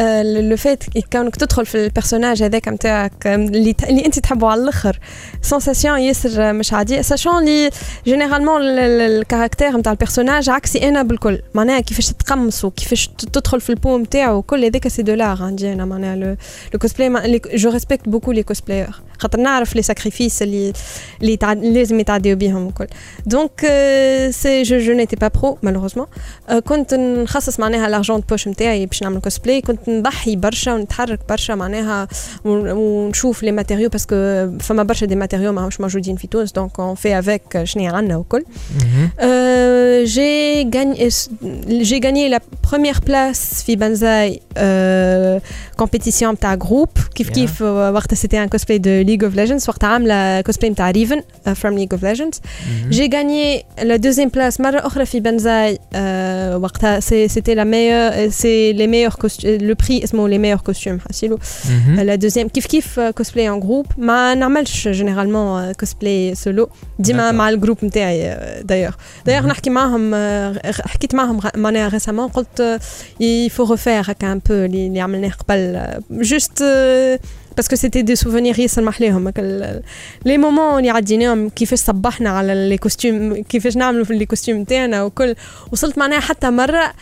Euh, 0.00 0.22
le, 0.22 0.40
le 0.54 0.56
fait 0.56 0.78
كونك 1.12 1.36
تدخل 1.36 1.66
في 1.66 1.84
ال 1.84 1.89
personnage 1.89 2.42
هذاك 2.42 2.68
نتاعك 2.68 3.26
اللي 3.26 3.72
ت- 3.72 3.84
اللي 3.84 4.06
انت 4.06 4.18
تحبه 4.18 4.48
على 4.48 4.62
الآخر 4.62 4.98
sensation 5.42 5.98
ياسر 6.00 6.52
مش 6.52 6.72
عاديه 6.72 7.00
sachant 7.00 7.70
que 8.06 8.17
généralement 8.17 8.60
ال 8.62 8.73
caractère 8.73 9.76
نتاع 9.76 9.92
ال 9.92 9.97
personnage 9.97 10.50
عكسي 10.50 10.88
أنا 10.88 11.02
بالكل 11.02 11.38
معناها 11.54 11.80
كيفاش 11.80 12.06
تتقمص 12.06 12.64
وكيفاش 12.64 13.08
ت- 13.08 13.24
تدخل 13.24 13.60
في 13.60 13.70
ال 13.70 13.76
peau 13.76 13.98
نتاعو 13.98 14.36
وكل 14.38 14.64
هذاك 14.64 14.88
c'est 14.88 15.02
de 15.02 15.14
l'art 15.14 15.42
عندي 15.42 15.72
أنا 15.72 15.84
معناها 15.84 16.16
le 16.16 16.36
le 16.72 16.78
cosplay 16.80 17.40
je 17.54 17.70
respecte 17.70 18.08
beaucoup 18.08 18.32
les 18.32 18.42
cosplayers 18.42 18.90
خاطر 19.18 19.40
نعرف 19.40 19.76
les 19.76 19.82
sacrifices 19.82 20.42
اللي 20.42 20.72
اللي 21.22 21.36
تعد- 21.36 21.64
لازم 21.64 22.00
يتعديو 22.00 22.36
بيهم 22.36 22.68
الكل. 22.68 22.86
donc 23.26 23.60
c'est 24.30 24.62
je 24.62 24.78
je 24.78 24.92
n'étais 24.92 25.16
pas 25.16 25.28
pro 25.28 25.58
malheureusement 25.62 26.06
كنت 26.64 26.94
نخصص 26.94 27.60
معناها 27.60 27.88
l'argent 27.88 28.14
de 28.14 28.20
poche 28.30 28.48
نتاعي 28.48 28.86
باش 28.86 29.02
نعمل 29.02 29.20
كوسبلاي 29.20 29.60
كنت 29.60 29.88
نضحي 29.88 30.36
برشا 30.36 30.74
ونتحرك 30.74 31.20
برشا 31.28 31.52
معناها 31.52 32.08
ون- 32.44 32.70
ونشوف 32.70 33.42
les 33.42 33.52
matériaux 33.52 33.88
parce 33.88 34.06
que 34.06 34.16
فما 34.60 34.82
برشا 34.82 35.06
des 35.06 35.16
matériaux 35.16 35.52
ماهوش 35.52 35.80
موجودين 35.80 36.16
في 36.16 36.26
تونس. 36.26 36.52
donc 36.52 36.80
on 36.80 36.94
fait 36.94 37.18
avec 37.18 37.64
شنو 37.64 37.94
عندنا 37.94 38.16
وكل 38.16 38.44
Euh, 39.18 40.04
j'ai 40.14 40.64
gagné, 40.76 41.08
j'ai 41.88 42.00
gagné 42.06 42.28
la 42.28 42.40
première 42.68 43.00
place 43.08 43.64
في 43.64 43.76
بنزاي 43.76 44.40
euh, 44.56 45.40
compétition 45.82 46.22
نتاع 46.22 46.56
groupe. 46.58 47.00
كيف 47.14 47.28
Yeah. 47.28 47.32
كيف 47.32 47.62
آه، 47.62 47.90
وقتها 47.92 48.16
c'était 48.16 48.46
un 48.48 48.56
cosplay 48.56 48.78
de 48.78 49.05
League 49.05 49.23
of 49.31 49.35
Legends 49.35 49.69
وقتها 49.69 49.87
عاملة 49.87 50.41
cosplay 50.41 50.65
نتاع 50.65 50.91
Riven 50.93 51.19
euh, 51.47 51.49
from 51.51 51.71
League 51.77 51.93
of 51.97 52.01
Legends 52.03 52.39
j'ai 52.89 53.09
gagné 53.09 53.63
la 53.83 53.97
deuxième 53.97 54.29
place 54.37 54.61
مرة 54.61 54.79
أخرى 54.87 55.05
في 55.05 55.19
بنزاي 55.19 55.75
euh, 55.75 55.97
وقتها 56.55 56.99
c'est- 56.99 57.27
c'était 57.33 57.55
la 57.55 57.65
meilleure 57.65 58.31
c'est 58.31 58.73
les 58.77 58.87
meilleurs 58.87 59.17
costumes 59.17 59.61
le 59.69 59.75
prix 59.75 60.03
اسمه 60.03 60.29
les 60.29 60.37
meilleurs 60.39 60.63
costumes 60.71 61.07
حسيلو 61.09 61.39
la 61.97 62.17
deuxième 62.17 62.47
كيف 62.53 62.65
كيف 62.65 62.99
آه، 62.99 63.13
cosplay 63.21 63.49
en 63.59 63.63
groupe 63.65 63.91
ما 63.99 64.33
نعملش 64.35 64.87
généralement 64.87 65.35
آه، 65.35 65.73
cosplay 65.85 66.37
solo 66.45 66.67
ديما 66.99 67.29
D'accord. 67.31 67.33
مع 67.33 67.49
الجروب 67.49 67.77
نتاعي 67.85 68.37
دايوغ 68.63 68.91
دايوغ 69.25 69.43
Mhm. 69.43 69.45
نحكي 69.47 69.69
معاهم 69.69 70.11
آه، 70.13 70.61
حكيت 70.65 71.15
معاهم 71.15 71.39
غ- 71.39 71.57
معناها 71.57 71.89
ريسامون 71.89 72.27
قلت 72.27 72.79
يفو 73.19 73.63
ريفير 73.71 74.01
هكا 74.11 74.31
ان 74.31 74.41
بو 74.49 74.53
اللي 74.55 74.87
اللي 74.87 74.99
عملناه 75.01 75.29
قبل 75.31 75.87
جوست 76.11 76.63
باسكو 77.56 77.76
سيتي 77.76 78.02
دي 78.02 78.16
سوفونير 78.16 78.60
ياسر 78.60 78.82
محليهم 78.82 79.32
les 80.24 80.38
moments 80.38 80.78
اللي 80.78 80.90
عديناهم 80.90 81.48
كيفاش 81.48 81.78
صبحنا 81.78 82.30
على 82.30 82.68
les 82.68 82.78
costumes 82.78 83.42
كيفاش 83.42 83.76
نعملوا 83.76 84.04
في 84.04 84.14
les 84.18 84.26
costumes 84.26 84.56
نتاعنا 84.60 85.02
وكل 85.02 85.34
وصلت 85.72 85.98
معناها 85.98 86.20
حتى 86.20 86.50
مره 86.50 86.92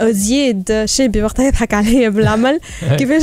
زياد 0.00 0.82
شابي 0.84 1.22
وقتها 1.22 1.46
يضحك 1.46 1.74
عليا 1.74 2.08
بالعمل. 2.08 2.60
كيفاش؟ 2.98 3.22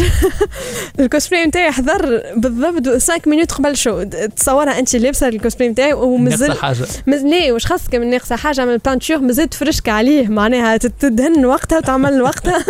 الكوسبلاي 0.99 1.45
نتاعي 1.45 1.71
حضر 1.71 2.21
بالضبط 2.35 2.87
5 2.87 3.13
minutes 3.27 3.51
قبل 3.51 3.77
show 3.77 4.03
تصورها 4.35 4.79
أنت 4.79 4.95
لابسة 4.95 5.27
الكوسبلاي 5.27 5.69
نتاعي 5.69 5.93
ومازال 5.93 6.57
حاجة. 6.57 6.85
مز... 7.07 7.21
لا 7.25 7.53
واش 7.53 7.65
خاصك 7.65 7.95
من 7.95 8.09
ناقصة 8.09 8.35
حاجة؟ 8.35 8.65
من 8.65 8.73
ال 8.73 8.78
peinture 8.78 9.17
مازال 9.17 9.49
تفرشك 9.49 9.89
عليه. 9.89 10.27
معناها 10.27 10.77
تدهن 10.77 11.45
وقتها 11.45 11.77
وتعمل 11.77 12.21
وقتها. 12.21 12.65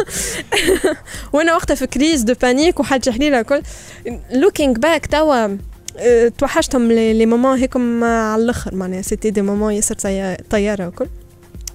وأنا 1.33 1.53
وقتها 1.55 1.75
في 1.75 1.87
crise 1.88 2.21
de 2.21 2.33
panique 2.41 2.79
وحاجة 2.79 3.09
حليلة 3.11 3.39
الكل. 3.39 3.61
looking 4.31 4.77
back 4.77 5.05
توا 5.05 5.57
آه، 5.97 6.31
توحشتهم 6.37 6.91
les 6.91 7.25
moments 7.25 7.57
هيكم 7.57 8.03
على 8.03 8.43
الآخر. 8.43 8.75
معناها 8.75 9.01
c'était 9.01 9.29
des 9.29 9.41
moments 9.41 9.73
ياسر 9.73 9.95
طي- 9.95 10.37
طياره 10.49 10.87
وكل 10.87 11.07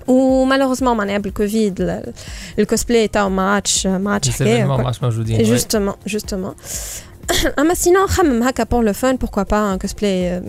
و 0.09 0.14
malheureusement 0.14 0.97
معناها 0.97 1.19
بالكوفيد 1.19 1.81
ال- 1.81 2.13
الكوسبلاي 2.59 3.09
تاو 3.09 3.29
ما 3.29 3.55
عادش 3.55 3.87
ما 3.87 4.13
عادش 4.13 4.31
حكايه 4.31 4.65
ما 4.65 4.75
وكل. 4.75 4.85
عادش 4.85 5.03
موجودين 5.03 5.39
ouais. 5.45 5.61
Justement, 5.61 6.11
justement. 6.13 6.55
اما 7.59 7.75
sinon 7.75 8.05
نخمم 8.05 8.43
هكا 8.43 8.65
pour 8.65 8.85
le 8.85 8.93
fun 8.93 9.17
pourquoi 9.17 9.43
pas 9.43 9.73
un 9.73 9.79
cosplay 9.79 10.43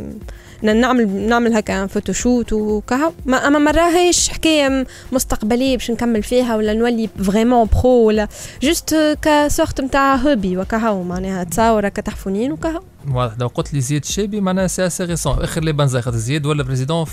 نعمل 0.64 1.10
نعمل 1.10 1.54
هكا 1.54 1.88
photoshoot 1.88 2.54
وكهو 2.54 3.12
ما 3.26 3.48
اما 3.48 3.60
ما 3.60 3.72
راهيش 3.72 4.30
حكايه 4.30 4.70
م- 4.70 4.86
مستقبليه 5.12 5.78
باش 5.78 5.92
نكمل 5.92 6.24
فيها 6.24 6.56
ولا 6.56 6.74
نولي 6.74 7.10
vraiment 7.24 7.68
pro 7.82 7.90
ولا 8.04 8.28
juste 8.64 9.18
ك 9.22 9.32
sorte 9.32 9.82
نتاع 9.82 10.16
hobby 10.16 10.58
وكهو 10.58 11.04
معناها 11.04 11.44
تصاور 11.44 11.88
هكا 11.88 12.02
تحفونين 12.02 12.52
وكهو 12.52 12.82
واضح 13.12 13.36
لو 13.40 13.48
قلت 13.48 13.74
لي 13.74 13.82
زياد 13.82 14.02
الشابي 14.04 14.42
معناها 14.42 14.68
c'est 14.68 14.86
assez 14.88 15.04
récent 15.04 15.34
آخر 15.44 15.64
les 15.64 15.72
بنزاي 15.74 16.02
خاطر 16.02 16.18
زياد 16.18 16.46
ولا 16.46 16.64
président 16.64 17.06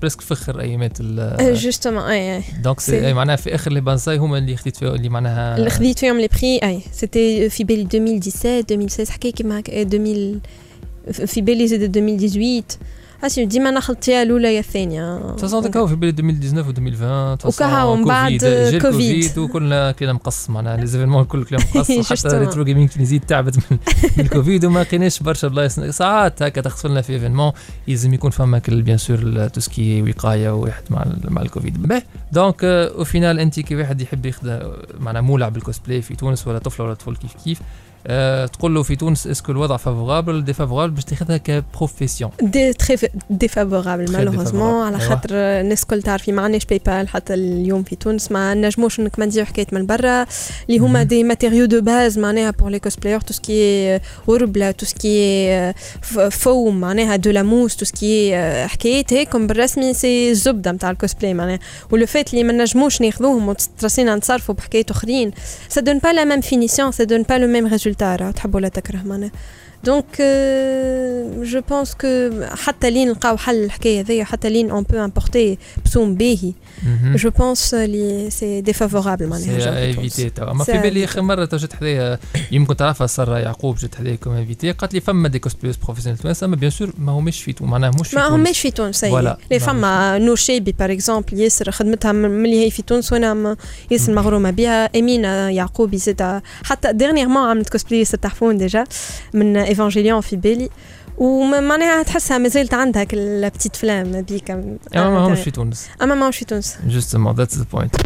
presque 0.00 0.20
في 0.20 0.32
اخر 0.34 0.60
أيامات 0.60 0.98
ال 1.00 1.54
justement 1.54 2.02
اي 2.02 2.36
اي 2.36 2.42
donc 2.62 2.80
c'est- 2.80 3.12
معناها 3.12 3.36
في 3.36 3.54
آخر 3.54 3.72
les 3.72 3.80
بنزاي 3.80 4.16
هما 4.16 4.38
اللي 4.38 4.56
خديت 4.56 4.76
فيهم 4.76 4.94
اللي 4.94 5.08
معناها 5.08 5.56
اللي 5.56 5.70
خديت 5.70 5.98
فيهم 5.98 6.20
les 6.20 6.28
prix 6.28 6.58
et 6.62 6.80
c'était 6.92 7.50
في 7.50 7.64
بالي 7.64 7.82
2017 7.82 8.58
2016 8.70 9.12
حكاية 9.12 9.32
كيما 9.32 9.58
هكا 9.60 9.82
2000 9.82 10.40
في 11.26 11.40
بالي 11.40 11.68
زاد 11.68 11.82
2018 11.96 12.78
اسي 13.24 13.44
ديما 13.44 13.70
ناخذ 13.70 13.94
يا 14.08 14.22
الأولى 14.22 14.54
يا 14.54 14.60
الثانية. 14.60 15.34
تصدق 15.36 15.76
هو 15.76 15.86
في 15.86 15.94
بالي 15.94 16.10
2019 16.10 16.66
و 16.66 16.70
2020 16.70 17.44
وكهو 17.44 17.96
من 17.96 18.04
بعد 18.04 18.32
كوفيد. 18.32 18.74
الكوفيد 18.74 19.38
وكلنا 19.38 19.92
كلنا 19.92 20.12
مقص 20.12 20.50
معناها 20.50 20.76
les 20.76 20.86
événements 20.86 21.22
الكل 21.22 21.44
كلنا 21.44 21.62
مقص 21.74 21.90
Justement. 21.90 22.34
Retro 22.34 22.64
Gaming 22.64 22.88
Tunisie 22.88 23.18
تعبت 23.18 23.56
من 23.56 23.78
من 24.16 24.24
الكوفيد 24.24 24.64
وما 24.64 24.80
لقيناش 24.80 25.20
برشا 25.22 25.48
بلايص 25.48 25.80
ساعات 25.80 26.42
هكا 26.42 26.60
تخسر 26.60 26.88
لنا 26.88 27.00
في 27.00 27.12
événements. 27.12 27.52
يلزم 27.88 28.14
يكون 28.14 28.30
فما 28.30 28.58
كل 28.58 28.82
bien 28.82 28.98
sûr 28.98 29.48
tout 29.48 29.60
ce 29.60 29.70
qui 29.70 29.86
est 29.86 30.02
وقاية 30.02 30.50
واحد 30.50 30.82
مع 30.90 31.06
مع 31.24 31.42
الكوفيد. 31.42 31.82
باهي 31.82 32.02
donc 32.32 32.64
au 32.64 33.04
final 33.04 33.38
انت 33.38 33.60
كي 33.60 33.76
واحد 33.76 34.00
يحب 34.00 34.26
ياخذ 34.26 34.58
معناها 35.00 35.22
مولع 35.22 35.48
بالكوسبلاي 35.48 36.02
في 36.02 36.16
تونس 36.16 36.46
ولا 36.46 36.58
طفلة 36.58 36.86
ولا 36.86 36.94
طفل 36.94 37.16
كيف 37.16 37.32
كيف. 37.44 37.60
أه 38.06 38.46
تقول 38.46 38.74
له 38.74 38.82
في 38.82 38.96
تونس 38.96 39.26
est-ce 39.26 39.43
que 39.43 39.52
الوضع 39.52 39.76
favorable 39.76 40.44
défavorable 40.44 40.94
باش 40.94 41.04
تاخذها 41.04 41.36
ك 41.36 41.44
profession 41.44 42.30
c'est 42.42 42.72
très 42.72 42.96
défavorable 43.30 44.12
malheureusement 44.12 44.86
على 44.86 44.96
أيوة. 44.96 45.08
خاطر 45.08 45.34
الناس 45.34 45.82
الكل 45.82 46.02
تعرفي 46.02 46.32
ما 46.32 46.42
عندناش 46.42 46.64
PayPal 46.64 47.08
حتى 47.08 47.34
اليوم 47.34 47.82
في 47.82 47.96
تونس 47.96 48.32
ما 48.32 48.54
نجموش 48.54 49.00
نكمنديو 49.00 49.44
حكاية 49.44 49.66
من 49.72 49.86
برا 49.86 50.26
اللي 50.68 50.78
هما. 50.78 51.02
des 51.02 51.24
matériaux 51.24 51.64
de 51.64 51.80
base 51.80 52.18
معناها 52.18 52.50
pour 52.50 52.70
les 52.70 52.78
cosplayers 52.78 53.20
tout 53.20 53.32
ce 53.32 53.59
qui 53.59 54.00
worbla 54.26 54.70
tout 54.70 54.86
ce 54.86 55.20
qui 55.20 55.72
foam 56.30 56.80
معناها 56.80 57.16
de 57.16 57.30
la 57.30 57.42
mousse 57.42 57.76
tout 57.76 57.84
ce 57.84 58.05
qui 58.05 58.36
حكايات 58.66 59.12
هيكم 59.12 59.46
بالرسمي 59.46 59.94
سي 59.94 60.30
الزبده 60.30 60.72
نتاع 60.72 60.90
الكوسبلاي 60.90 61.34
معناها. 61.34 61.58
ولو 61.90 62.06
فات 62.06 62.34
اللي 62.34 62.44
ما 62.44 62.52
نجموش 62.52 63.00
ناخذوهم 63.00 63.48
وترسينا 63.48 64.16
نتصرفوا 64.16 64.54
بحكايات 64.54 64.90
أخرين. 64.90 65.30
سا 65.68 65.80
دون 65.80 65.98
با 65.98 66.12
لا 66.12 66.24
ميم 66.24 66.40
فينيسيون 66.40 66.92
سا 66.92 67.04
دون 67.04 67.22
با 67.22 67.34
لو 67.34 67.46
ميم 67.46 67.66
ريزولتا 67.66 67.89
راه 68.16 68.30
تحب 68.30 68.54
ولا 68.54 68.68
تكره 68.68 69.02
معناها 69.02 69.30
دونك 69.84 70.22
جو 71.42 71.60
بونس 71.70 71.94
كو 71.94 72.30
حتى 72.56 72.90
لين 72.90 73.08
نلقاو 73.08 73.36
حل 73.36 73.64
الحكاية 73.64 74.00
هذيا 74.00 74.24
حتى 74.24 74.50
لين 74.50 74.70
اون 74.70 74.82
بو 74.82 75.04
امبورتي 75.04 75.58
بسوم 75.84 76.14
باهي 76.14 76.52
جو 77.02 77.30
بونس 77.30 77.74
لي 77.74 78.30
سي 78.30 78.60
ديفافورابل 78.60 79.26
معناها 79.26 79.44
سي 79.46 79.58
جو 79.58 79.58
في 79.58 79.64
تونس. 79.64 79.76
ايفيتي 79.76 80.30
توا 80.30 80.50
اما 80.50 80.64
سي 80.64 80.72
في 80.72 80.78
بالي 80.78 81.00
à 81.06 81.08
اخر 81.08 81.22
مره 81.22 81.44
تو 81.44 81.56
جات 81.56 81.72
حدايا 81.72 82.18
يمكن 82.52 82.76
تعرفها 82.76 83.06
ساره 83.06 83.38
يعقوب 83.38 83.76
جات 83.76 83.94
حدايا 83.94 84.16
كوم 84.16 84.32
انفيتي 84.32 84.70
قالت 84.72 84.94
لي 84.94 85.00
فما 85.00 85.28
دي 85.28 85.38
كوسبلايوز 85.38 85.76
بروفيسيونيل 85.76 86.18
تونس 86.20 86.42
اما 86.44 86.56
بيان 86.56 86.70
سور 86.70 86.92
ما 86.98 87.12
هماش 87.12 87.42
في 87.42 87.52
تونس 87.52 87.70
معناها 87.70 87.90
مش 88.00 88.08
في 88.08 88.16
ما 88.16 88.22
تونس 88.28 88.32
هماش 88.34 88.60
في 88.60 88.70
تونس 88.70 89.04
Voilà. 89.04 89.08
هي 89.08 89.36
لي 89.50 89.58
ما 89.58 89.58
فما 89.58 90.18
نور 90.18 90.36
شيبي 90.36 90.72
par 90.72 90.92
exemple 90.92 91.40
ياسر 91.40 91.70
خدمتها 91.70 92.12
من 92.12 92.30
من 92.30 92.44
اللي 92.44 92.66
هي 92.66 92.70
في 92.70 92.82
تونس 92.82 93.12
وأنا 93.12 93.34
م- 93.34 93.56
ياسر 93.90 94.12
مغرومه 94.14 94.50
بها 94.50 94.98
امينه 94.98 95.28
يعقوبي 95.48 95.98
زاد 95.98 96.42
حتى 96.64 96.92
dernièrement 96.92 97.48
عملت 97.50 97.68
كوسبلاي 97.68 97.98
ياسر 98.00 98.18
تحفون 98.18 98.58
déjà 98.58 98.84
من 99.34 99.56
Evangelion 99.70 100.20
في 100.20 100.36
بالي 100.36 100.70
ومعناها 101.18 102.02
تحسها 102.02 102.38
مازالت 102.38 102.74
عندها 102.74 103.04
كل 103.04 103.50
petite 103.50 103.76
flamme 103.76 104.22
بيك 104.22 104.50
اما 104.50 104.78
ما 104.94 105.26
همش 105.26 105.40
في 105.40 105.50
تونس 105.50 105.88
اما 106.02 106.14
ماهوش 106.14 106.36
في 106.36 106.44
تونس 106.44 106.76
justement 106.86 107.34
that's 107.34 107.56
the 107.56 107.66
point 107.72 107.96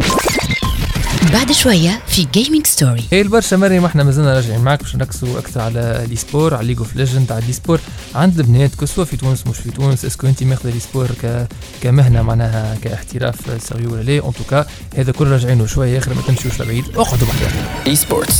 بعد 1.32 1.52
شوية 1.52 2.02
في 2.06 2.26
Gaming 2.32 2.66
Story 2.66 3.04
هي 3.12 3.20
البرشا 3.20 3.56
مريم 3.56 3.84
إحنا 3.84 4.02
مازلنا 4.04 4.34
راجعين 4.34 4.60
معاك 4.60 4.82
باش 4.82 4.96
نركزوا 4.96 5.38
أكثر 5.38 5.60
على 5.60 6.06
l'esport 6.10 6.54
على 6.54 6.66
League 6.66 6.78
of 6.78 6.96
Legends 6.96 7.32
على 7.32 7.46
l'esport 7.46 7.80
عند 8.14 8.38
البنات 8.38 8.74
كسوا 8.74 9.04
في 9.04 9.16
تونس 9.16 9.46
مش 9.46 9.56
في 9.56 9.70
تونس. 9.70 10.04
est-ce 10.04 10.19
que 10.19 10.26
انت 10.26 10.42
ماخذة 10.42 10.70
les 10.70 10.80
sports 10.80 11.08
ك... 11.22 11.48
كمهنة 11.82 12.22
معناها 12.22 12.76
كاحتراف 12.82 13.36
sérieux 13.68 13.92
ولا 13.92 14.02
لا؟ 14.02 14.20
en 14.20 14.32
tout 14.32 14.51
cas 14.51 14.66
هذا 14.96 15.12
كل 15.12 15.26
راجعين 15.26 15.58
له 15.58 15.66
شوية 15.66 15.98
آخر 15.98 16.14
ما 16.14 16.22
تمشيوش 16.22 16.60
لبعيد. 16.60 16.84
أقعدوا 16.96 17.26
بعدها 17.28 17.94
Esports. 17.94 18.34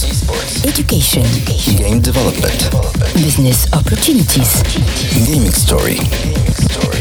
education. 0.66 1.26
Game 1.80 2.00
development. 2.10 2.60
business 3.16 3.58
opportunities. 3.78 4.52
Gaming 5.14 5.52
story. 5.66 5.98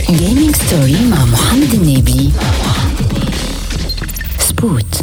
gaming 0.07 0.53
story 0.55 1.01
مع 1.11 1.25
محمد 1.25 1.73
النبي. 1.73 2.31
سبوت 4.39 5.01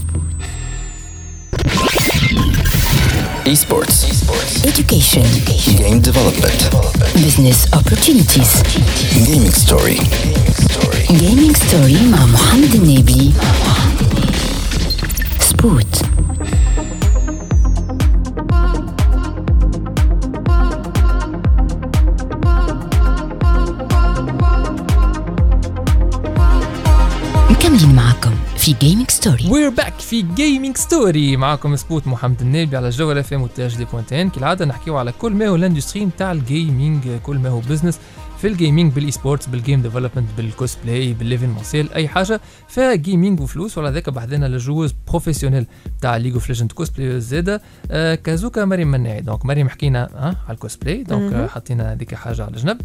Esports. 3.46 4.04
education 4.66 5.24
Game 5.78 6.00
development. 6.02 6.60
business 7.14 7.60
opportunities 7.74 8.52
Gaming 9.28 9.52
story. 9.52 9.98
gaming 11.24 11.56
story 11.56 12.02
مع 12.12 12.26
محمد 12.26 12.76
النبي 12.76 13.32
سبوت 15.40 16.02
في 28.61 28.73
Gaming 28.73 29.11
Story 29.11 29.49
we're 29.51 29.69
back 29.71 30.01
في 30.01 30.23
Gaming 30.23 30.77
Story 30.77 31.37
معكم 31.37 31.77
سبوت 31.77 32.07
محمد 32.07 32.41
النبي 32.41 32.77
على 32.77 32.87
الجوال 32.89 33.19
اف 33.19 33.33
ام 33.33 33.43
وتاج 33.43 33.77
دي 33.77 33.85
point 33.85 34.18
tn 34.18 34.31
كالعاده 34.31 34.65
نحكيو 34.65 34.97
على 34.97 35.13
كل 35.13 35.33
ما 35.33 35.49
هو 35.49 35.55
ال 35.55 35.61
industry 35.61 36.05
نتاع 36.05 36.33
ال 36.33 36.44
gaming 36.44 37.09
كل 37.23 37.39
ما 37.39 37.49
هو 37.49 37.61
business 37.61 37.99
في 38.41 38.47
الجيمنج 38.47 38.93
بالاي 38.93 39.11
سبورتس 39.11 39.47
بالجيم 39.47 39.83
ديفلوبمنت 39.83 40.29
بالكوسبلاي 40.37 41.13
بالليفينمونسيال 41.13 41.93
أي 41.93 42.09
حاجة. 42.09 42.41
فجيمنج 42.69 43.41
وفلوس 43.41 43.79
وعلى 43.79 43.91
ذاك 43.91 44.11
بعدنا 44.11 44.47
لل 44.47 44.58
joueuse 44.58 44.95
professionnelle 45.09 45.67
تاع 46.01 46.17
League 46.17 46.35
of 46.35 46.49
Legends 46.49 46.73
cosplay 46.73 47.21
زاده 47.21 47.63
آه 47.91 48.15
كازوكا 48.15 48.65
مريم 48.65 48.91
مناعي. 48.91 49.21
donc 49.21 49.47
مريم 49.47 49.69
حكينا 49.69 50.05
آه 50.15 50.37
على 50.49 50.55
ال 50.55 50.61
cosplay 50.61 51.03
donc. 51.03 51.33
آه 51.33 51.47
حطينا 51.47 51.93
هذيك 51.93 52.15
حاجة 52.15 52.45
على 52.45 52.57
جنب 52.57 52.81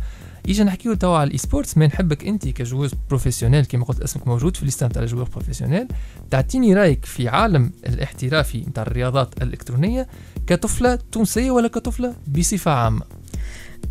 يجي 0.47 0.63
نحكيو 0.63 0.93
توا 0.93 1.17
على 1.17 1.27
ال 1.27 1.37
esports 1.37 1.77
ما 1.77 1.87
نحبك 1.87 2.27
أنت 2.27 2.47
ك 2.47 2.53
joueuse 2.53 2.91
professionnelle 3.09 3.65
كما 3.65 3.85
قلت 3.85 4.01
اسمك 4.01 4.27
موجود 4.27 4.55
في 4.55 4.61
الليستة 4.61 4.87
نتاع 4.87 5.01
ال 5.01 5.04
joueurs 5.04 5.23
professionnels 5.23 5.87
تعطيني 6.31 6.73
رأيك 6.73 7.05
في 7.05 7.27
عالم 7.27 7.71
الاحترافي 7.87 8.57
نتاع 8.57 8.83
الرياضات 8.83 9.41
الإلكترونية 9.41 10.07
كطفلة 10.47 10.99
تونسية 11.11 11.51
ولا 11.51 11.67
كطفلة 11.67 12.13
بصفة 12.37 12.71
عامة؟ 12.71 13.01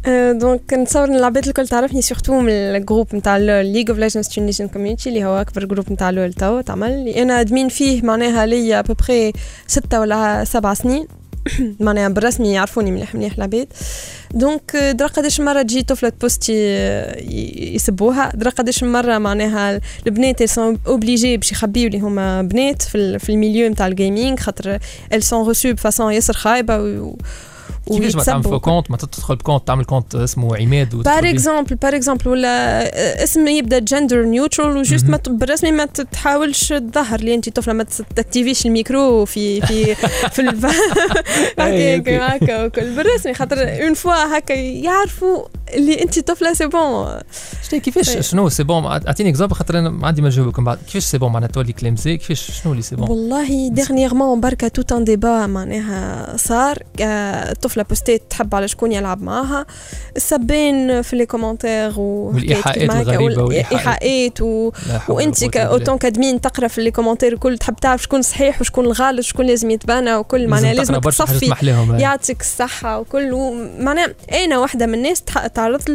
آه، 0.07 0.33
donc 0.33 0.75
نتصور 0.75 1.05
إن 1.05 1.15
العباد 1.15 1.49
الكل 1.49 1.69
تعرفني 1.69 2.03
surtout 2.03 2.41
من 2.41 2.51
ال 2.51 2.60
groupe 2.60 3.15
نتاع 3.15 3.37
League 3.37 3.91
of 3.91 3.99
Legends 3.99 4.29
Tunisian 4.29 4.69
Community 4.69 5.09
اللي 5.09 5.25
هو 5.25 5.41
أكبر 5.41 5.65
groupe 5.65 5.93
نتاع 5.93 6.11
LoL 6.11 6.33
توا 6.33 6.61
تعمل. 6.61 7.09
أنا 7.09 7.41
admin 7.41 7.69
فيه 7.69 8.03
معناها 8.03 8.47
ليا 8.47 8.81
ببخي 8.81 9.33
ستة 9.67 10.01
ولا 10.01 10.45
سبع 10.45 10.75
سنين. 10.75 11.07
معناها 11.81 12.09
بالرسمي 12.09 12.53
يعرفوني 12.53 12.91
مليح 12.91 13.15
مليح 13.15 13.35
العباد. 13.35 13.67
donc 14.35 14.77
درا 14.77 15.07
قداش 15.09 15.41
مرة 15.41 15.63
تجي 15.63 15.83
طفلة 15.83 16.13
بوستي 16.21 16.53
يسبوها؟ 17.75 18.31
درا 18.35 18.51
قداش 18.51 18.85
مرة 18.85 19.19
معناها 19.19 19.81
البنات 20.07 20.43
sont 20.43 20.79
obligées 20.87 21.37
باش 21.37 21.53
يخبيو 21.53 21.87
اللي 21.87 21.99
هما 22.01 22.43
بنات 22.43 22.83
في, 22.83 23.19
في 23.19 23.33
ال 23.33 23.38
milieu 23.38 23.69
نتاع 23.71 23.87
ال 23.87 23.94
gaming 23.94 24.41
خاطر 24.41 24.79
elles 25.13 25.23
sont 25.23 25.55
reçues 25.55 25.67
ب 25.67 25.74
façon 25.74 26.13
ياسر 26.13 26.33
خايبة 26.35 26.79
و- 26.79 27.17
كيفاش 27.89 28.15
ما 28.17 28.23
تعمل 28.23 28.37
ويتسبوا 28.37 28.59
في 28.59 28.65
compte 28.65 28.91
ما 28.91 28.97
تدخل 28.97 29.37
ب 29.37 29.41
compte 29.41 29.67
تعمل 29.67 29.85
compte 29.85 30.15
اسمه 30.15 30.57
عماد 30.57 30.95
بار. 30.95 31.31
exemple 31.31 31.75
par 31.77 31.97
exemple 31.97 32.29
ولا 32.29 33.25
اسم 33.25 33.49
يبدا 33.49 33.79
gender 33.79 34.23
neutral 34.25 34.77
و 34.77 34.81
juste 34.81 35.05
ما 35.07 35.21
بالرسمي 35.27 35.73
ما 35.73 35.85
تحاولش 35.85 36.69
تظهر 36.69 37.21
لي 37.21 37.35
انت 37.35 37.49
طفلة 37.49 37.75
ما 37.75 37.87
تكتيفيش 38.17 38.67
الميكرو 38.67 39.25
في 39.25 39.61
في 39.61 39.95
في 40.31 40.43
هكا 41.59 41.97
okay. 41.97 42.17
هكا 42.17 42.65
وكل. 42.65 42.97
بالرسمي 42.97 43.35
خاطر 43.35 43.57
une 43.59 43.95
fois 43.95 44.39
هكا 44.39 44.53
يعرفوا 44.55 45.45
اللي 45.75 46.03
انت 46.03 46.19
طفلة 46.19 46.53
c'est 46.53 46.67
bon 46.67 47.19
كيفاش؟ 47.71 48.11
طيب. 48.11 48.21
شنو 48.21 48.49
c'est 48.49 48.63
bon 48.63 48.85
أعطيني 48.87 49.31
exemple 49.31 49.55
خاطر 49.55 49.79
أنا 49.79 49.91
ما 49.91 50.07
عندي 50.07 50.23
ما 50.23 50.29
نجاوبكم 50.29 50.65
بعد. 50.65 50.79
كيفاش 50.87 51.03
c'est 51.03 51.19
bon 51.19 51.33
معناها 51.33 51.49
تولي 51.49 51.73
كلام 51.73 51.97
زي 51.97 52.17
كيفاش 52.17 52.61
شنو 52.63 52.73
اللي 52.73 52.83
c'est 52.83 52.97
bon 52.97 53.11
والله 53.11 53.69
dernièrement 53.69 54.41
بركة 54.41 54.69
tout 54.69 54.93
un 54.93 55.05
débat 55.05 55.47
معناها 55.47 56.37
صار. 56.37 56.79
آه، 57.01 57.53
الطفلة 57.75 57.85
بوستيت 57.89 58.23
تحب 58.31 58.55
على 58.55 58.69
شكون 58.69 58.93
يلعب 58.93 59.23
معاها. 59.23 59.67
السبان 60.17 61.03
في 61.03 61.17
les 61.17 61.27
commentaires 61.27 61.93
والإيحاءات 62.01 62.91
الغريبة 62.91 63.43
والإيحاءات. 63.43 63.73
إيحاءات 63.73 64.41
و... 64.41 64.73
وأنت 65.09 65.41
قوة 65.41 65.49
إلا 65.49 65.49
بالله. 65.49 65.63
en 65.63 65.75
tant 65.75 65.99
qu'admin 65.99 66.41
تقرأ 66.41 66.69
في 66.69 66.83
les 66.83 66.91
commentaires 66.91 67.33
الكل 67.33 67.59
تحب 67.59 67.77
تعرف 67.77 68.03
شكون 68.03 68.23
صحيح 68.23 68.61
وشكون 68.61 68.85
الغلط 68.85 69.21
شكون 69.21 69.47
لازم 69.47 69.71
يتبانى 69.71 70.15
وكل. 70.15 70.49
معناها 70.49 70.75
لازم 70.75 70.99
تصفي 70.99 71.55
يعطيك 71.99 72.41
الصحة 72.41 72.99
وكل. 72.99 73.55
معناها 73.79 74.15
أنا 74.33 74.59
واحدة 74.59 74.87
من 74.87 74.95
الناس 74.95 75.23
تعرضت 75.55 75.91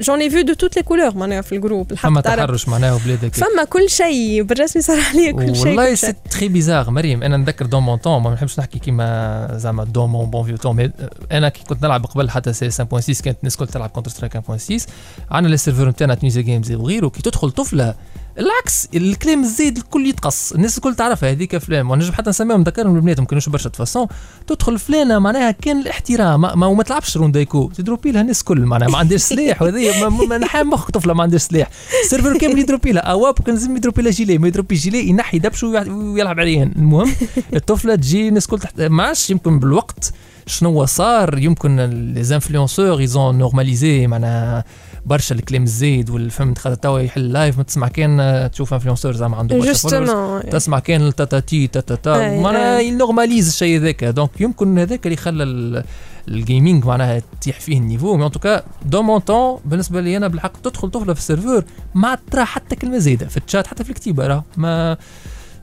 j'en 0.00 0.20
ai 0.20 0.30
vu 0.30 0.42
de 0.42 0.54
toutes 0.54 0.76
les 0.76 0.82
couleurs 0.82 1.14
معناها 1.14 1.42
في 1.42 1.54
ال 1.54 1.59
groupe 1.59 1.92
الحق 1.92 2.08
فما 2.08 2.20
تحرش 2.20 2.68
معناها 2.68 2.94
وبلادك. 2.94 3.34
فما 3.34 3.64
كل 3.64 3.90
شيء 3.90 4.42
بالرسمي 4.42 4.82
صار 4.82 4.98
عليا 5.10 5.32
كل 5.32 5.56
شيء 5.56 5.66
والله. 5.66 5.94
سي 5.94 6.14
تري 6.30 6.48
بيزار 6.48 6.90
مريم 6.90 7.22
أنا 7.22 7.36
نذكر 7.36 7.66
dans 7.66 7.82
mon 7.82 7.96
temps 7.96 8.22
ما 8.22 8.34
نحبش 8.34 8.58
نحكي 8.58 8.78
كيما 8.78 9.48
زعما 9.56 9.84
dans 9.84 10.10
mon 10.10 10.30
bon 10.30 10.56
vieux 10.56 10.72
mais 10.72 10.90
أنا 11.32 11.48
كي 11.48 11.64
كنت 11.64 11.82
نلعب 11.84 12.06
قبل 12.06 12.30
حتى 12.30 12.52
CS 12.52 12.70
5.6 12.70 13.22
كانت 13.22 13.38
الناس 13.38 13.54
الكل 13.54 13.66
تلعب 13.66 13.90
Counter-Strike 13.90 14.36
1.6 14.36 14.86
عندنا 15.30 15.50
les 15.50 15.56
serveurs 15.56 15.88
نتاعنا 15.88 16.14
Tunisia 16.14 16.42
Games 16.42 16.72
وغيره 16.72 17.08
كي 17.08 17.22
تدخل 17.22 17.50
طفلة 17.50 17.94
العكس 18.38 18.88
الكلام 18.94 19.42
الزايد 19.44 19.76
الكل 19.76 20.06
يتقص. 20.06 20.52
الناس 20.52 20.76
الكل 20.76 20.94
تعرفها 20.94 21.30
هذيك 21.30 21.56
فلان 21.58 21.86
ونجم 21.86 22.12
حتى 22.12 22.30
نسميهم 22.30 22.60
نذكرهم 22.60 22.96
البنات 22.96 23.20
ما 23.20 23.26
كانوش 23.26 23.48
برشا 23.48 23.70
façon 23.70 24.06
تدخل 24.46 24.78
فلانة 24.78 25.18
معناها 25.18 25.50
كان 25.50 25.80
الاحترام 25.80 26.40
ما, 26.40 26.54
ما, 26.54 26.82
تلعبش 26.82 27.16
روندايكو 27.16 27.70
تدروبي 27.76 28.12
لها 28.12 28.20
الناس 28.20 28.40
الكل 28.40 28.60
معناها 28.60 28.88
ما 28.88 28.98
عندهاش 28.98 29.20
سلاح 29.20 29.62
وهذه 29.62 30.08
ما- 30.08 30.38
نحي 30.38 30.62
مخ 30.62 30.90
طفلة 30.90 31.14
ما 31.14 31.22
عندهاش 31.22 31.42
سلاح. 31.42 31.70
السيرفر 32.04 32.38
كامل 32.38 32.58
يدروبي 32.58 32.92
لها. 32.92 33.02
اواب 33.02 33.34
كان 33.38 33.54
لازم 33.54 33.76
يدروبي 33.76 34.02
لها 34.02 34.10
جيلي 34.12 34.38
ما 34.38 34.48
يدروبي 34.48 34.74
جيلي 34.74 35.08
ينحي 35.08 35.38
دبش 35.38 35.62
ويلعب 35.64 36.40
عليهن. 36.40 36.72
المهم 36.76 37.12
الطفلة 37.54 37.94
تجي 37.94 38.28
الناس 38.28 38.44
الكل 38.44 38.58
تحت 38.58 38.80
ما 38.80 39.12
يمكن 39.30 39.58
بالوقت 39.58 40.12
شنو 40.46 40.84
صار؟ 40.86 41.38
يمكن 41.38 41.76
لي 42.14 42.22
زانفلونسور 42.22 42.98
ايزون 42.98 43.38
نورماليزي 43.38 44.06
معناها 44.06 44.64
برشا 45.06 45.34
الكلام 45.34 45.62
الزايد 45.62 46.10
والفهمت 46.10 46.58
خاطر 46.58 46.74
توا 46.76 47.00
يحل 47.00 47.32
لايف 47.32 47.56
ما 47.58 47.62
تسمع 47.62 47.88
كان 47.88 48.50
تشوف 48.52 48.74
انفلونسور 48.74 49.12
زعما 49.12 49.36
عنده 49.36 49.58
برشا 49.58 50.40
تسمع 50.50 50.78
كان 50.78 51.06
التاتاتي 51.06 51.66
تاتاتا 51.66 52.40
معناها. 52.40 52.80
ينورماليز 52.80 53.48
الشيء 53.48 53.78
هذاك. 53.78 54.04
دونك 54.04 54.40
يمكن 54.40 54.78
هذاك 54.78 55.06
اللي 55.06 55.16
خلى 55.16 55.42
ال- 55.42 55.84
الجيمنج 56.28 56.84
معناها 56.84 57.22
تطيح 57.40 57.60
فيه 57.60 57.78
النيفو. 57.78 58.16
مي 58.16 58.26
ان 58.26 58.30
توكا 58.30 58.62
دو 58.84 59.02
مون 59.02 59.18
طون 59.18 59.60
بالنسبة 59.64 60.00
لي 60.00 60.16
أنا 60.16 60.28
بالحق 60.28 60.60
تدخل 60.62 60.90
طفله 60.90 61.14
في 61.14 61.20
السيرفور 61.20 61.64
ما 61.94 62.18
ترى 62.30 62.44
حتى 62.44 62.76
كلمة 62.76 62.98
زايدة. 62.98 63.26
في 63.26 63.36
الشات 63.36 63.66
حتى 63.66 63.84
في 63.84 63.90
الكتيبة 63.90 64.26
راه 64.26 64.44
ما 64.56 64.96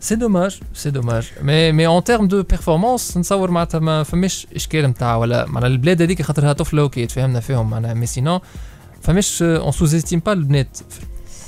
سي 0.04 0.16
دوماج 0.16 0.60
سي 0.74 0.90
دوماج 0.90 1.24
مي 1.42 1.72
مي 1.72 1.88
اون 1.88 2.04
تيرم 2.04 2.28
دو 2.28 2.44
بيرفورمانس 2.44 3.18
نتصور 3.18 3.52
معناتها 3.52 3.80
ما 3.80 4.04
فماش 4.04 4.48
إشكال 4.56 4.86
نتاع 4.86 5.16
ولا 5.16 5.46
معناها 5.46 5.70
البلاد 5.70 6.02
هذيك 6.02 6.22
خاطرها 6.22 6.54
طفلة 6.54 6.82
أوكي 6.82 7.06
تفهمنا 7.06 7.40
فيهم 7.40 7.70
معناها 7.70 7.94
مي 7.94 8.06
سينون 8.06 8.40
فماش 9.02 9.42
اون 9.42 9.72
سوز 9.72 9.96
استيم 9.96 10.20
با 10.20 10.34
البنات 10.34 10.78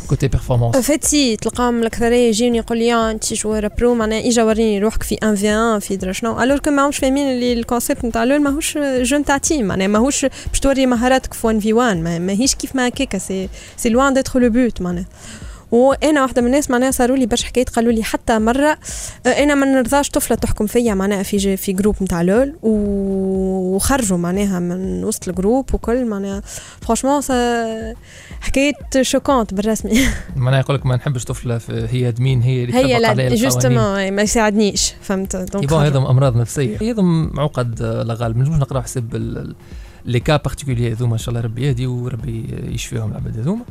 كوتي 0.07 0.27
بيرفورمانس 0.27 0.77
فات 0.77 1.03
سي 1.03 1.35
تلقاهم 1.35 1.79
الأكثرية 1.81 2.27
يجيني 2.27 2.57
يقول 2.57 2.77
لي 2.77 2.93
آه، 2.93 3.11
أنت 3.11 3.33
جوار 3.33 3.67
برو 3.67 3.93
معناها 3.95 4.27
إجا 4.27 4.43
وريني 4.43 4.79
روحك 4.79 5.03
في 5.03 5.17
1 5.23 5.35
في 5.35 5.55
1 5.55 5.81
في 5.81 5.95
درا 5.95 6.11
شنو؟ 6.11 6.43
الور 6.43 6.59
كو 6.59 6.71
ماهمش 6.71 6.97
فاهمين 6.97 7.27
اللي 7.27 7.53
الكونسيبت 7.53 8.05
نتاع 8.05 8.23
لول 8.23 8.41
ماهوش 8.43 8.77
جو 8.77 9.17
نتاع 9.17 9.37
تيم 9.37 9.65
معناها 9.65 9.87
ماهوش 9.87 10.25
باش 10.25 10.59
توري 10.59 10.85
مهاراتك 10.85 11.33
في 11.33 11.47
1 11.47 11.59
في 11.59 11.73
1 11.73 11.97
ما- 11.97 12.19
ماهيش 12.19 12.55
كيف 12.55 12.75
ما 12.75 12.87
هكاكا 12.87 13.17
سي 13.17 13.49
c'est 13.77 13.89
loin 13.89 14.13
d'être 14.13 14.39
le 14.39 14.49
but 14.49 14.81
معناها. 14.81 15.05
وأنا 15.71 16.21
واحدة 16.21 16.41
من 16.41 16.47
الناس 16.47 16.71
معناها 16.71 16.91
صاروا 16.91 17.17
لي 17.17 17.25
برشا 17.25 17.45
حكايات 17.47 17.69
قالوا 17.69 17.91
لي 17.91 18.03
حتى 18.03 18.39
مرة 18.39 18.77
آه، 19.25 19.29
أنا 19.29 19.55
ما 19.55 19.65
نرضاش 19.65 20.09
طفلة 20.09 20.37
تحكم 20.37 20.67
فيا 20.67 20.93
معناها 20.93 21.23
في 21.23 21.37
جي- 21.37 21.57
في 21.57 21.73
groupe 21.73 21.95
نتاع 22.01 22.21
LoL 22.21 22.53
وخرجوا 22.63 24.17
معناها 24.17 24.59
من 24.59 25.03
وسط 25.03 25.27
ال 25.27 25.34
groupe 25.34 25.73
وكل 25.73 26.05
معناها. 26.05 26.41
franchement 26.81 27.21
حكايه 28.41 28.73
choquante 29.01 29.53
بالرسمي. 29.53 29.99
معناها 30.35 30.59
يقول 30.59 30.75
لك 30.75 30.85
ما 30.85 30.95
نحبش 30.95 31.23
طفلة 31.23 31.61
هي 31.69 32.07
admin 32.07 32.41
هي 32.41 32.63
اللي 32.63 32.75
هي 32.75 32.99
لا. 32.99 33.35
justement 33.35 34.11
ما 34.11 34.21
يساعدنيش 34.21 34.93
فهمت؟ 35.01 35.35
donc. 35.35 35.73
هذا 35.73 35.97
أمراض 35.97 36.37
نفسية. 36.37 36.77
هذا 36.91 37.01
معقد 37.01 37.81
آه، 37.81 38.03
لا 38.03 38.13
غالب 38.13 38.37
ما 38.37 38.43
نجمش 38.43 38.57
نقرا 38.59 38.81
حسب 38.81 39.15
les 40.05 40.19
cas 40.19 40.37
particuliers 40.37 40.91
هذوما 40.91 41.13
إن 41.13 41.17
شاء 41.17 41.29
الله 41.29 41.41
ربي 41.41 41.67
يهدي 41.67 41.87
وربي 41.87 42.45
يشفيهم 42.73 43.11
العباد 43.11 43.37
هذوما. 43.39 43.61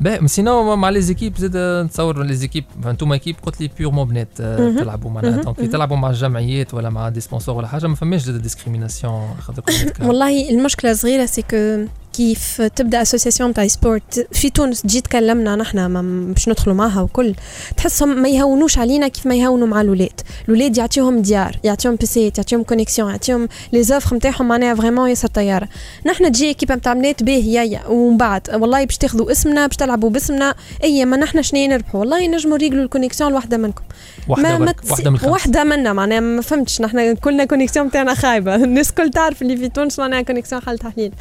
باهي 0.00 0.28
sinon 0.28 0.76
مع 0.76 0.88
les 0.90 1.00
équipes 1.00 1.36
زاد 1.38 1.56
نتصور 1.86 2.22
les 2.22 2.34
équipes 2.34 2.64
أنتم 2.86 3.12
équipe 3.12 3.36
قلت 3.42 3.60
لي 3.60 3.70
purement 3.78 4.08
بنات 4.08 4.28
آه، 4.40 4.58
مهم. 4.60 4.78
تلعبوا 4.78 5.10
معناها 5.10 5.30
مهم. 5.30 5.40
donc 5.42 5.58
مهم. 5.60 5.70
تلعبوا 5.70 5.96
مع 5.96 6.10
الجمعيات 6.10 6.74
ولا 6.74 6.90
مع 6.90 7.08
des 7.08 7.20
sponsors 7.20 7.56
ولا 7.56 7.66
حاجة 7.66 7.86
ما 7.86 7.94
فماش 7.94 8.22
زاد 8.22 8.42
discrimination 8.42 9.34
خاطركم 9.40 9.72
بنات 9.72 9.90
كا. 9.96 10.06
والله 10.06 10.50
المشكلة 10.50 10.92
صغيره 10.92 11.26
c'est 11.26 11.42
que 11.42 11.84
كيف 12.16 12.62
تبدأ 12.62 13.02
association 13.02 13.54
تاع 13.54 13.66
sport 13.66 14.26
في 14.32 14.50
تونس 14.50 14.82
تجي 14.82 15.00
تكلمنا 15.00 15.56
نحنا 15.56 15.88
ما- 15.88 16.32
باش 16.34 16.48
ندخلوا 16.48 16.74
معها 16.76 17.00
وكل. 17.02 17.34
تحسهم 17.76 18.22
ما 18.22 18.28
يهونوش 18.28 18.78
علينا 18.78 19.08
كيف 19.08 19.26
ما 19.26 19.34
يهونوا 19.34 19.66
مع 19.66 19.80
الاولاد 19.80 20.20
الاولاد 20.48 20.78
يعطيهم 20.78 21.22
ديار 21.22 21.56
يعطيهم 21.64 21.94
PCيات 21.96 22.38
يعطيهم 22.38 22.62
connexion 22.62 23.10
يعطيهم 23.10 23.48
les 23.72 23.82
offres 23.82 24.16
نتاعهم 24.16 24.48
معناها 24.48 24.74
vraiment 24.74 25.08
ياسر 25.08 25.28
طياره 25.28 25.68
نحنا 26.06 26.28
تجي 26.28 26.54
équipe 26.54 26.74
نتاع 26.74 26.92
بنات 26.92 27.22
باهي 27.22 27.54
يا 27.72 27.86
ومن 27.88 28.16
بعد 28.16 28.42
والله 28.54 28.84
باش 28.84 28.96
تاخذوا 28.98 29.32
اسمنا 29.32 29.66
باش 29.66 29.76
تلعبوا 29.76 30.10
باسمنا 30.10 30.54
أي 30.84 31.04
ما 31.04 31.16
نحنا 31.16 31.42
شنو 31.42 31.66
نربحوا؟ 31.66 32.00
والله 32.00 32.20
ينجموا 32.20 32.54
يريقلوا 32.56 32.84
ال 32.84 32.89
connexion 32.89 33.32
لوحده 33.32 33.56
منكم. 33.56 33.82
واحدة 34.28 34.58
برك 34.58 34.80
تسي- 34.80 34.90
واحدة 34.92 35.10
من 35.10 35.16
الخمس 35.16 35.30
واحدة 35.32 35.64
منا 35.64 35.92
معناها 35.92 36.20
ما 36.20 36.42
فهمتش 36.42 36.80
نحن 36.80 37.14
كلنا 37.14 37.44
connexion 37.44 37.90
تاعنا 37.90 38.14
خايبة. 38.14 38.54
الناس 38.64 38.92
كل 38.92 39.10
تعرف 39.10 39.42
اللي 39.42 39.56
في 39.56 39.68
تونس 39.68 39.98
معناها 39.98 40.22
connexion 40.22 40.62
حل 40.62 40.78
تحليل. 40.78 41.12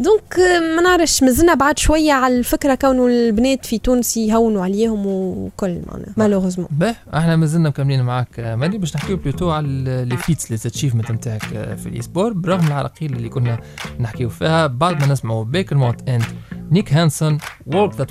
donc 0.00 0.38
آه، 0.38 0.76
ما 0.76 0.82
نعرفش 0.82 1.22
مازلنا 1.22 1.54
بعد 1.54 1.78
شوية 1.78 2.12
على 2.12 2.38
الفكرة 2.38 2.74
كونه 2.74 3.06
البنات 3.06 3.66
في 3.66 3.78
تونس 3.78 4.16
يهونوا 4.16 4.62
عليهم 4.62 5.06
وكل 5.06 5.80
معناها. 5.86 6.14
malheureusement 6.16 6.68
باه 6.70 6.94
إحنا 7.14 7.36
مازلنا 7.36 7.68
مكملين 7.68 8.02
معاك. 8.02 8.40
آه، 8.40 8.56
مالي 8.56 8.78
باش 8.78 8.96
نحكيو 8.96 9.16
plutôt 9.16 9.50
على 9.50 9.66
les 10.08 10.16
feats 10.16 10.50
les 10.50 10.56
achievements 10.56 11.12
نتاعك 11.12 11.44
آه، 11.54 11.74
في 11.74 11.88
ال 11.88 12.02
e-sport 12.02 12.32
برغم 12.32 12.66
العراقيل 12.66 13.12
اللي 13.12 13.28
كنا 13.28 13.60
نحكيو 14.00 14.28
فيها. 14.28 14.66
بعد 14.66 15.00
ما 15.00 15.06
نسمعوا 15.06 15.44
بيكر 15.44 15.76
مونت 15.76 16.08
and 16.08 16.24
نيك 16.70 16.92
هانسون 16.92 17.38
work 17.66 17.94
that 17.94 18.10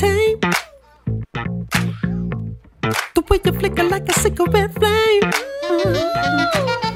tamed. 0.00 0.54
The 3.16 3.22
way 3.28 3.38
you 3.44 3.52
flicker 3.58 3.84
like 3.94 4.08
a 4.08 4.14
cigarette 4.22 4.72
flame. 4.78 5.51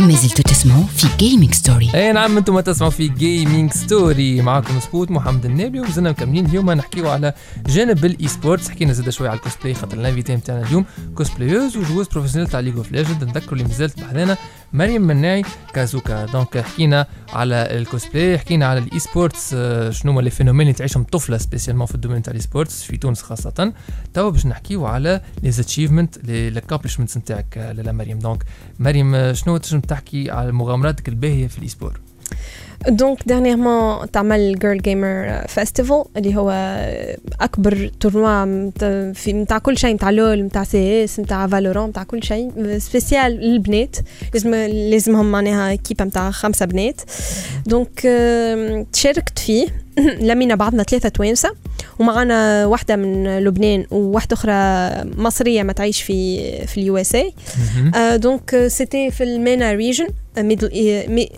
ما 0.01 0.15
زلتوا 0.15 0.45
تسمعوا 0.45 0.85
في 0.85 1.07
جيمنج 1.19 1.55
ستوري 1.55 1.91
اي 1.95 2.13
نعم 2.13 2.37
أنتم 2.37 2.61
تسمعوا 2.61 2.91
في 2.91 3.09
Gaming 3.09 3.73
Story 3.73 4.43
معكم 4.43 4.81
سبوت 4.81 5.11
محمد 5.11 5.45
النابلي 5.45 5.81
ومازلنا 5.81 6.11
مكملين 6.11 6.47
اليوم. 6.47 6.71
نحكيو 6.71 7.09
على 7.09 7.35
جانب 7.67 8.05
ال 8.05 8.29
e-sports 8.29 8.69
حكينا 8.69 8.93
زاد 8.93 9.11
شوية 9.11 9.29
على 9.29 9.37
الكوسبلاي 9.37 9.75
خاطر 9.75 9.99
ال 9.99 10.03
invitée 10.03 10.37
نتاعنا 10.37 10.67
اليوم. 10.67 10.85
cosplayeuse 11.15 11.77
و 11.77 11.81
joueuse 11.81 12.09
professionnelle 12.09 12.51
تاع 12.51 12.61
League 12.61 12.77
of 12.77 12.93
Legends 12.93 13.25
نذكروا 13.25 13.53
اللي 13.53 13.65
مازالت 13.65 14.01
بحذانا 14.01 14.37
مريم 14.73 15.03
مناعي 15.03 15.43
كازوكا 15.75 16.27
donc 16.27 16.59
حكينا 16.59 17.07
على 17.33 17.55
الكوسبلاي 17.55 18.39
حكينا 18.39 18.67
على 18.67 18.79
ال 18.79 18.99
e-sports 18.99 19.55
آه، 19.55 19.91
شنو 19.91 20.13
هما 20.13 20.21
les 20.21 20.31
phénomènes 20.31 20.61
اللي 20.67 20.73
تعيشهم 20.79 21.05
طفلة 21.05 21.39
spécialement 21.39 21.87
في 21.87 21.95
ال 21.95 21.98
domaine 21.98 22.23
تاع 22.23 22.31
ال 22.31 22.43
e-sports 22.43 22.83
في 22.83 22.97
تونس 22.97 23.23
خاصة. 23.23 23.73
توا 24.15 24.31
باش 24.31 24.47
نحكيو 24.47 24.87
على 24.87 25.21
les 25.43 25.49
achievements 25.49 26.19
les 26.25 26.59
accomplishments 26.59 27.17
نتاعك 27.17 27.59
آه، 27.59 27.73
لاله 27.73 27.93
مريم. 27.93 28.19
donc 28.19 28.45
مريم 28.79 29.15
آه، 29.15 29.33
شنو 29.33 29.57
تنجم 29.57 29.81
تحكي 29.81 30.31
على 30.31 30.53
مغامراتك 30.53 31.09
الباهية 31.09 31.47
في 31.47 31.59
ال 31.59 31.69
e-sport 31.69 32.01
donc 32.89 33.19
dernièrement 33.27 34.11
تعمل 34.11 34.59
Girl 34.59 34.79
Gamer 34.83 35.45
Festival 35.49 36.05
اللي 36.17 36.37
هو 36.37 36.51
أكبر 37.41 37.91
tournoi 38.01 38.45
مت- 38.45 39.17
في 39.17 39.33
نتاع 39.33 39.59
كل 39.59 39.79
شيء 39.79 39.95
نتاع 39.95 40.11
LOL 40.11 40.43
نتاع 40.43 40.65
CS 40.65 41.21
نتاع 41.21 41.47
Valorant 41.47 41.89
نتاع 41.89 42.03
كل 42.03 42.23
شيء 42.23 42.79
spécial 42.79 43.33
للبنات 43.33 43.97
لازم 44.35 44.55
لازمهم 44.91 45.33
معناها 45.33 45.75
équipe 45.75 46.05
نتاع 46.05 46.31
خمسة 46.31 46.67
بنات. 46.67 47.01
donc 47.67 48.01
تشاركت 48.93 49.39
فيه. 49.39 49.67
لمينا 50.29 50.55
بعضنا 50.55 50.83
ثلاثة 50.83 51.09
توانسة. 51.09 51.51
ومعنا 51.99 52.67
واحدة 52.67 52.97
من 52.97 53.39
لبنان 53.39 53.87
وواحدة 53.91 54.35
أخرى 54.37 54.53
مصرية 55.23 55.62
ما 55.62 55.73
تعيش 55.73 56.03
في 56.03 56.41
في 56.67 56.79
ال 56.81 56.97
USA. 56.97 57.33
donc 58.19 58.65
c'était 58.67 59.11
في 59.11 59.25
ال 59.25 59.34
MENA 59.34 59.73
region 59.73 60.07
Middle 60.39 60.71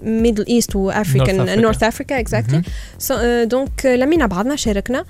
Middle 0.03 0.47
East 0.47 0.73
North 0.73 0.77
و 0.77 0.85
African 0.86 1.47
Africa. 1.47 1.59
North 1.59 1.83
Africa 1.83 2.21
exactly 2.21 2.63
مهم. 3.11 3.45
donc 3.45 3.87
لمينا 3.87 4.27
بعضنا 4.27 4.57
شاركنا 4.57 5.05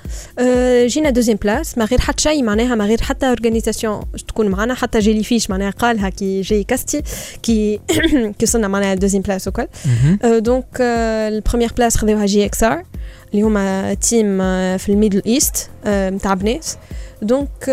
جينا 0.86 1.10
deuxième 1.10 1.38
place 1.42 1.78
ما 1.78 1.84
غير 1.84 2.00
حتى 2.00 2.22
شيء 2.22 2.42
معناها 2.42 2.74
ما 2.74 2.86
غير 2.86 3.02
حتى 3.02 3.28
organisation 3.28 4.00
تكون 4.28 4.48
معنا 4.48 4.74
حتى 4.74 4.98
Jellyfish 4.98 5.50
معناها 5.50 5.70
قالها 5.70 6.08
كي 6.08 6.40
جاي 6.40 6.64
كاستي 6.64 7.02
كي 7.42 7.80
كي 8.38 8.44
وصلنا 8.44 8.68
معناها 8.68 8.94
deuxième 8.94 9.22
place 9.22 9.48
وكل 9.48 9.66
donc 10.24 10.80
ال 10.80 10.90
première 10.90 11.72
place 11.76 11.96
خذوها 11.96 12.26
GXR 12.26 12.82
اللي 13.32 13.42
هما 13.42 13.94
team 13.94 14.38
في 14.78 14.88
ال 14.88 14.93
Middle 14.93 15.22
East 15.26 15.70
نتاع 15.86 16.34
بنات 16.34 16.66
donc 17.22 17.64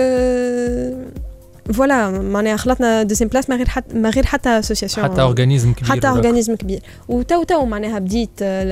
voilà 1.73 2.09
معناها 2.21 2.57
خلطنا 2.57 3.03
deuxième 3.03 3.29
place 3.29 3.49
ما 3.49 3.55
غير 3.55 3.67
حتى 3.69 3.95
ما 3.97 4.09
غير 4.09 4.25
حتى 4.25 4.49
association 4.49 5.05
حتى 5.11 5.21
organisme 5.21 5.73
كبير 5.73 5.89
حتى 5.89 5.97
وراك. 6.07 6.15
organisme 6.15 6.55
كبير. 6.55 6.79
وتو 7.07 7.43
تو 7.43 7.65
معناها 7.65 7.99
بديت 7.99 8.29
آه، 8.41 8.63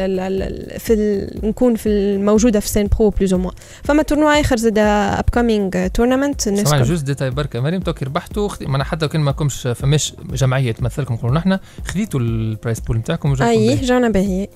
في 0.78 0.94
ال- 0.94 1.40
نكون 1.48 1.76
في 1.76 1.90
الموجوده 1.90 2.60
في 2.60 2.70
scène 2.70 2.88
pro 3.00 3.10
plus 3.10 3.34
ou 3.34 3.40
moins 3.40 3.54
فما 3.84 4.04
tournoi 4.04 4.40
آخر 4.42 4.58
زاد 4.58 4.78
upcoming 4.78 5.88
tournament 5.88 6.42
سامعني 6.42 6.84
juste 6.84 7.04
détail 7.06 7.30
بركة. 7.30 7.60
مريم 7.60 7.82
donc 7.82 8.04
ربحتوا 8.04 8.50
معناها 8.62 8.86
حتى 8.88 9.08
كان 9.08 9.22
ما 9.22 9.32
كمش 9.32 9.68
فماش 9.68 10.14
جمعية 10.34 10.72
تمثلكم 10.72 11.14
نقولوا 11.14 11.36
نحن. 11.36 11.60
خديتوا 11.86 12.20
ال 12.20 12.30
prize 12.30 12.80
pool 12.80 12.98
نتاعكم 12.98 13.36
أي. 13.42 13.76
جانا 13.76 14.10
باهي. 14.10 14.48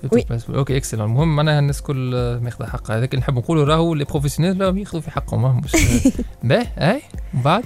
OK 0.50 0.78
excellent 0.78 1.06
المهم 1.06 1.36
معناها 1.36 1.60
الناس 1.60 1.82
كل 1.82 2.12
آه، 2.16 2.40
ماخذة 2.40 2.66
حقها. 2.66 2.98
هذاك 2.98 3.14
اللي 3.14 3.22
نحب 3.22 3.36
نقولوا 3.38 3.66
راهو 3.66 3.94
les 3.94 4.04
professionnels 4.06 4.62
راهم 4.62 4.78
ياخذوا 4.78 5.02
في 5.02 5.12
حقهم 5.12 5.46
آه، 5.46 5.62
مش 5.64 5.72
باهي 6.44 6.68
أي؟ 6.78 7.02
ومن 7.34 7.44
بعد؟ 7.44 7.64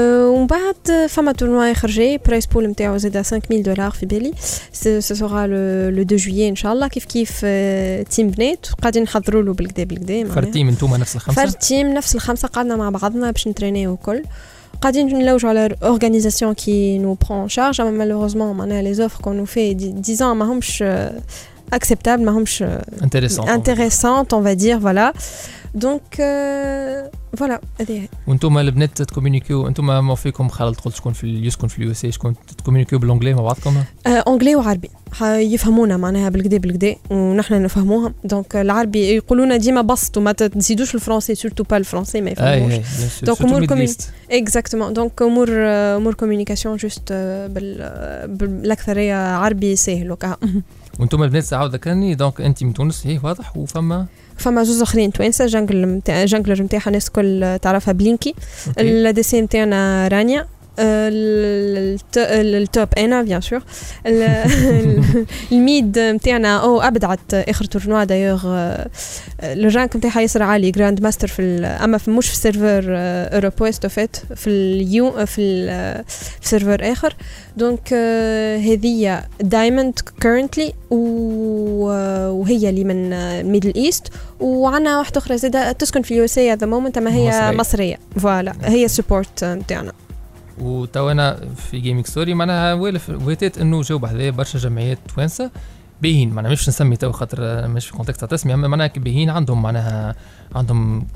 ومن 0.00 0.46
بعد 0.46 1.06
فما 1.08 1.32
tournoi 1.32 1.72
اخر 1.72 1.88
جاي 1.88 2.18
prize 2.26 2.46
pool 2.46 2.66
نتاعو 2.66 2.96
زاد 2.96 3.22
5000 3.22 3.64
دولار 3.64 3.90
في 3.90 4.06
بالي 4.06 4.32
سو 4.72 5.00
سوغا 5.00 5.46
لو 5.46 6.02
2 6.02 6.06
جويي 6.16 6.48
ان 6.48 6.56
شاء 6.56 6.72
الله 6.72 6.88
كيف 6.88 7.04
كيف 7.04 7.40
أه، 7.44 8.02
team 8.02 8.30
بنات 8.30 8.66
قاعدين 8.66 9.02
نحضروا 9.02 9.42
له 9.42 9.52
بالكدا 9.52 9.84
بالكدا 9.84 10.14
معناها. 10.14 10.34
فرد 10.34 10.49
team 10.49 10.68
أنتم 10.68 10.96
نفس 10.96 11.16
الخمسه 11.16 11.42
فرد 11.42 11.52
team 11.52 11.94
نفس 11.94 12.14
الخمسه 12.14 12.48
قعدنا 12.48 12.76
مع 12.76 12.90
بعضنا 12.90 13.30
باش 13.30 13.48
نترينيو 13.48 13.90
وكل 13.90 14.22
قاعدين 14.82 15.06
نلوجوا 15.06 15.50
على 15.50 15.76
organisation 15.82 16.54
qui 16.54 16.98
nous 16.98 17.14
prend 17.14 17.48
en 17.48 17.56
charge 17.56 17.80
اما 17.80 17.90
malheureusement 17.90 18.56
معناها 18.56 18.82
les 18.82 18.94
offres 18.94 19.22
qu'on 19.22 19.36
nous 19.36 19.44
fait 19.44 19.74
disons 19.74 20.36
ما 20.36 20.52
همش 20.52 20.84
acceptables 21.72 22.24
ما 22.24 22.32
همش 22.32 22.64
intéressants 23.02 23.48
intéressantes 23.48 24.34
on 24.34 24.44
va 24.44 24.58
dire 24.58 24.80
voilà. 24.82 25.18
donc 25.74 26.14
voilà 27.36 27.60
هذه 27.80 27.92
هي. 27.92 28.08
وأنتم 28.26 28.58
البنات 28.58 29.02
تكومينيكيو 29.02 29.66
أنتم 29.68 29.86
ما 29.86 30.14
فيكم 30.14 30.48
خالد 30.48 30.76
قلت 30.76 30.94
شكون 30.96 31.12
في 31.12 31.26
يسكن 31.46 31.68
في 31.68 31.78
ال 31.78 31.90
USA 31.90 32.12
شكون 32.12 32.34
تكومينيكيو 32.58 32.98
بال 32.98 33.06
anglais 33.06 33.34
مع 33.34 33.42
بعضكم؟ 33.42 33.76
آه، 34.06 34.10
anglais 34.10 34.56
وعربي. 34.56 34.90
يفهمونا 35.22 35.96
معناها 35.96 36.28
بالكدا 36.28 36.58
بالكدا 36.58 36.96
ونحن 37.10 37.62
نفهموهم 37.62 38.14
donc 38.24 38.56
العربي 38.56 38.98
يقولونا 39.16 39.56
ديما 39.56 39.82
بسط 39.82 40.16
وما 40.16 40.32
تزيدوش 40.32 40.94
ال 40.94 40.98
français 40.98 41.34
surtout 41.34 41.62
pas 41.64 41.76
ال 41.76 41.81
français 41.81 42.20
ما 42.20 42.28
اي 42.28 42.32
يفهموش. 42.32 42.72
اي 42.72 42.82
Donc, 43.34 43.40
أمور 43.44 43.66
كومين- 43.66 43.88
exactement 44.30 44.92
donc 44.92 45.22
امور 45.22 45.48
أمور 45.96 46.14
communication 46.14 46.76
juste 46.76 47.12
بال 47.12 47.78
بالأكثرية 48.28 49.14
عربي 49.36 49.76
ساهل 49.76 50.10
وكا. 50.12 50.36
وأنتم 51.00 51.22
البنات 51.22 51.52
عاود 51.52 51.72
ذكرني 51.74 52.14
donc 52.14 52.40
أنت 52.40 52.62
من 52.62 52.74
تونس 52.74 53.06
هي 53.06 53.20
واضح. 53.22 53.56
وفما 53.56 54.06
فما 54.40 54.62
زوز 54.62 54.82
أخرين 54.82 55.12
توانسة 55.12 55.46
jungle 55.46 55.86
متاع 55.86 56.24
jungler 56.24 56.62
نتاعها 56.62 56.86
الناس 56.86 57.08
الكل 57.08 57.58
تعرفها 57.62 57.92
بلينكي 57.92 58.34
OK. 58.68 58.80
ال 58.80 59.22
ADC 59.22 59.40
نتاعنا 59.40 60.08
رانيا 60.08 60.46
ال 62.20 62.37
top 62.37 62.88
أنا 62.98 63.22
bien 63.22 63.40
sûr 63.40 63.62
ال- 64.06 65.26
ال 65.52 65.63
mid 65.63 65.98
نتاعنا 65.98 66.56
أو 66.62 66.80
ابدعت 66.80 67.34
اخر 67.34 67.64
tournoi 67.64 68.04
d'ailleurs 68.04 68.46
ال 69.42 69.53
rank 69.53 69.96
نتاعها 69.96 70.20
ياسر 70.20 70.42
عالي 70.42 70.70
grandmaster 70.70 71.28
في 71.28 71.42
اما 71.66 71.98
في 71.98 72.10
مش 72.10 72.28
في 72.28 72.36
serveur 72.36 72.84
Europe 73.34 73.52
West 73.60 73.86
فات 73.86 74.16
في 74.36 74.46
ال 74.50 74.70
EU 74.70 75.10
في 75.26 75.66
في 76.40 76.48
serveur 76.48 76.92
اخر 76.92 77.14
donc 77.56 77.92
هذه 78.64 79.22
diamond 79.40 79.98
currently 80.22 80.72
وهي 80.90 82.68
اللي 82.68 82.84
من 82.84 83.10
Middle 83.52 83.72
East 83.76 84.08
وعنا 84.40 84.98
واحدة 84.98 85.18
أخرى 85.18 85.38
زاده 85.38 85.72
تسكن 85.72 86.02
في 86.02 86.10
ال 86.10 86.24
USA 86.24 86.38
the 86.38 86.66
moment 86.66 86.98
اما 86.98 87.14
هي 87.14 87.28
مصرية. 87.28 87.50
مصريه 87.50 87.96
voilà 88.20 88.52
هي 88.64 88.88
support 88.88 89.44
نتاعنا 89.44 89.92
وتو 90.60 91.10
أنا 91.10 91.40
في 91.56 91.80
Gaming 91.80 92.06
Story 92.06 92.34
معناها 92.34 92.74
ويتات 93.24 93.58
إنه 93.58 93.82
جاوب 93.82 94.04
هذايا 94.04 94.30
برشا 94.30 94.58
جمعيات 94.58 94.98
توانسه 95.14 95.50
باهين. 96.02 96.30
معناها 96.30 96.52
مش 96.52 96.68
نسمي 96.68 96.96
تو 96.96 97.12
خاطر 97.12 97.68
مش 97.68 97.86
في 97.86 97.92
contexte 97.92 98.20
تاع 98.20 98.28
تسميه 98.28 98.54
أما 98.54 98.68
معناها 98.68 98.90
باهين 98.96 99.30
عندهم 99.30 99.62
معناها 99.62 100.14
عندهم 100.54 101.06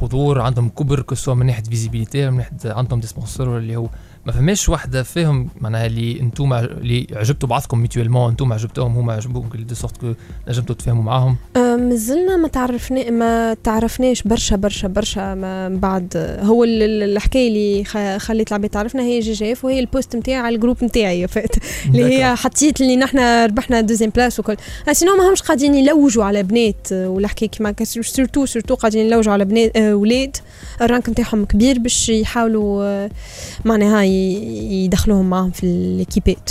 حضور 0.00 0.40
عندهم 0.40 0.68
كبر 0.68 1.02
كسوا 1.02 1.34
من 1.34 1.46
ناحية 1.46 1.62
visibilité 1.62 2.30
من 2.30 2.36
ناحية 2.36 2.52
عندهم 2.64 3.00
des 3.00 3.06
sponsors 3.06 3.58
اللي 3.58 3.76
هو 3.76 3.88
ما 4.26 4.32
فماش 4.32 4.68
واحدة 4.68 5.02
فيهم 5.02 5.48
معناها 5.60 5.86
اللي 5.86 6.20
أنتم 6.20 6.52
اللي 6.52 7.06
عجبتوا 7.12 7.48
بعضكم 7.48 7.78
mutuellement 7.78 8.30
أنتم 8.30 8.52
عجبتوهم 8.52 8.96
هما 8.96 9.12
عجبوكم 9.12 9.48
de 9.58 9.74
sorte 9.74 9.96
que 9.96 10.12
نجمتوا 10.48 10.74
تفهموا 10.74 11.02
معاهم. 11.02 11.36
أه، 11.56 11.76
مازلنا 11.76 12.36
ما 12.36 12.48
تعرفنا 12.48 13.10
ما 13.10 13.54
تعرفناش 13.64 14.22
برشا 14.22 14.56
برشا 14.56 14.88
برشا 14.88 15.34
ما 15.34 15.68
بعد. 15.68 16.38
هو 16.42 16.64
ال- 16.64 16.82
ال- 16.82 17.02
الحكاية 17.02 17.48
اللي 17.48 17.84
خليت 18.18 18.48
العباد 18.48 18.70
تعرفنا 18.70 19.02
هي 19.02 19.20
GGF 19.20 19.64
وهي 19.64 19.78
ال 19.80 19.87
post 19.87 20.16
نتاعي 20.16 20.36
على 20.38 20.54
ال 20.54 20.58
groupe 20.58 20.84
نتاعي 20.84 21.28
فات 21.28 21.54
اللي 21.86 22.04
هي 22.04 22.36
حطيت 22.36 22.80
اللي 22.80 22.96
نحنا 22.96 23.46
ربحنا 23.46 23.80
deuxième 23.80 24.10
place 24.10 24.40
وكل. 24.40 24.56
sinon 24.92 25.16
ما 25.16 25.30
همش 25.30 25.42
قاعدين 25.42 25.74
يلوجوا 25.74 26.24
على 26.24 26.42
بنات 26.42 26.92
آه، 26.92 27.08
ولا 27.08 27.28
حكاية 27.28 27.48
كيما 27.48 27.74
surtout 27.82 28.46
surtout 28.46 28.74
قاعدين 28.74 29.06
يلوجوا 29.06 29.32
على 29.32 29.44
بنات 29.44 29.76
ولاد. 29.76 30.36
ال 30.82 30.87
rank 30.87 31.08
نتاعهم 31.08 31.44
كبير 31.44 31.78
باش 31.78 32.08
يحاولوا 32.08 33.08
معناها 33.64 33.96
يدخلوهم 34.84 35.30
معاهم 35.30 35.50
في 35.50 35.64
ال 35.66 35.75
équipe 35.75 36.31
ات. 36.31 36.50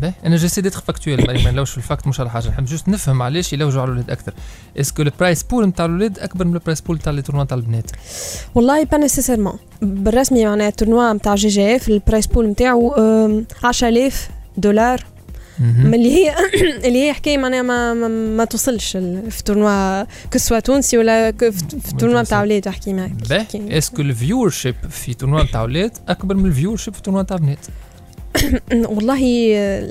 باهي 0.00 0.12
أنا 0.26 0.36
j'essaie 0.36 0.60
d'être 0.60 0.80
factuel 0.80 1.44
ما 1.44 1.50
نلوش 1.50 1.70
في 1.70 1.76
ال 1.78 1.84
fact 1.84 2.06
مش 2.06 2.20
على 2.20 2.30
حاجة. 2.30 2.48
نحب 2.48 2.64
juste 2.64 2.88
نفهم 2.88 3.22
علاش 3.22 3.52
يلوجوا 3.52 3.80
على 3.82 3.88
الاولاد 3.90 4.10
أكثر. 4.10 4.34
est-ce 4.80 4.95
que 4.95 5.02
ال 5.02 5.09
prize 5.09 5.42
pool 5.42 5.66
نتاع 5.66 5.84
الاولاد 5.84 6.18
أكبر 6.18 6.44
من 6.44 6.54
ال 6.54 6.58
prize 6.58 6.80
pool 6.80 6.98
تاع 6.98 7.12
les 7.12 7.22
tournois 7.22 7.44
تاع 7.44 7.56
البنات؟ 7.56 7.90
والله 8.54 8.84
pas 8.84 8.98
nécessairement 8.98 9.58
بالرسمي 9.82 10.46
معناها 10.46 10.68
ال 10.68 10.74
tournoi 10.74 11.12
نتاع 11.12 11.34
GGF 11.34 11.88
ال 11.88 11.94
prize 11.94 12.26
pool 12.26 12.46
نتاعو 12.48 12.92
آم، 12.92 13.46
10000 13.64 14.28
دولار. 14.56 15.04
اللي 15.60 16.10
هي 16.10 16.34
اللي 16.86 17.06
هي 17.06 17.12
حكاية 17.12 17.38
معناها 17.38 17.62
ما, 17.62 17.94
ما, 17.94 18.08
ما 18.08 18.44
توصلش 18.44 18.96
في 19.30 19.42
tournoi 19.44 20.04
كسوا 20.30 20.60
تونسي 20.60 20.98
ولا 20.98 21.32
في 21.32 21.96
tournoi 21.98 22.22
نتاع 22.22 22.42
ولاد 22.42 22.68
أحكي 22.68 22.92
معك 22.92 23.10
باهي 23.10 23.78
est-ce 23.78 23.92
que 23.92 24.00
ال 24.00 24.02
viewership 24.02 24.74
في 24.90 25.14
tournoi 25.14 25.44
تاع 25.44 25.60
أولاد 25.60 25.92
أكبر 26.08 26.34
من 26.34 26.46
ال 26.46 26.76
viewership 26.76 26.94
في 26.94 27.02
tournoi 27.02 27.22
تاع 27.22 27.36
بنات؟ 27.36 27.66
والله 28.94 29.20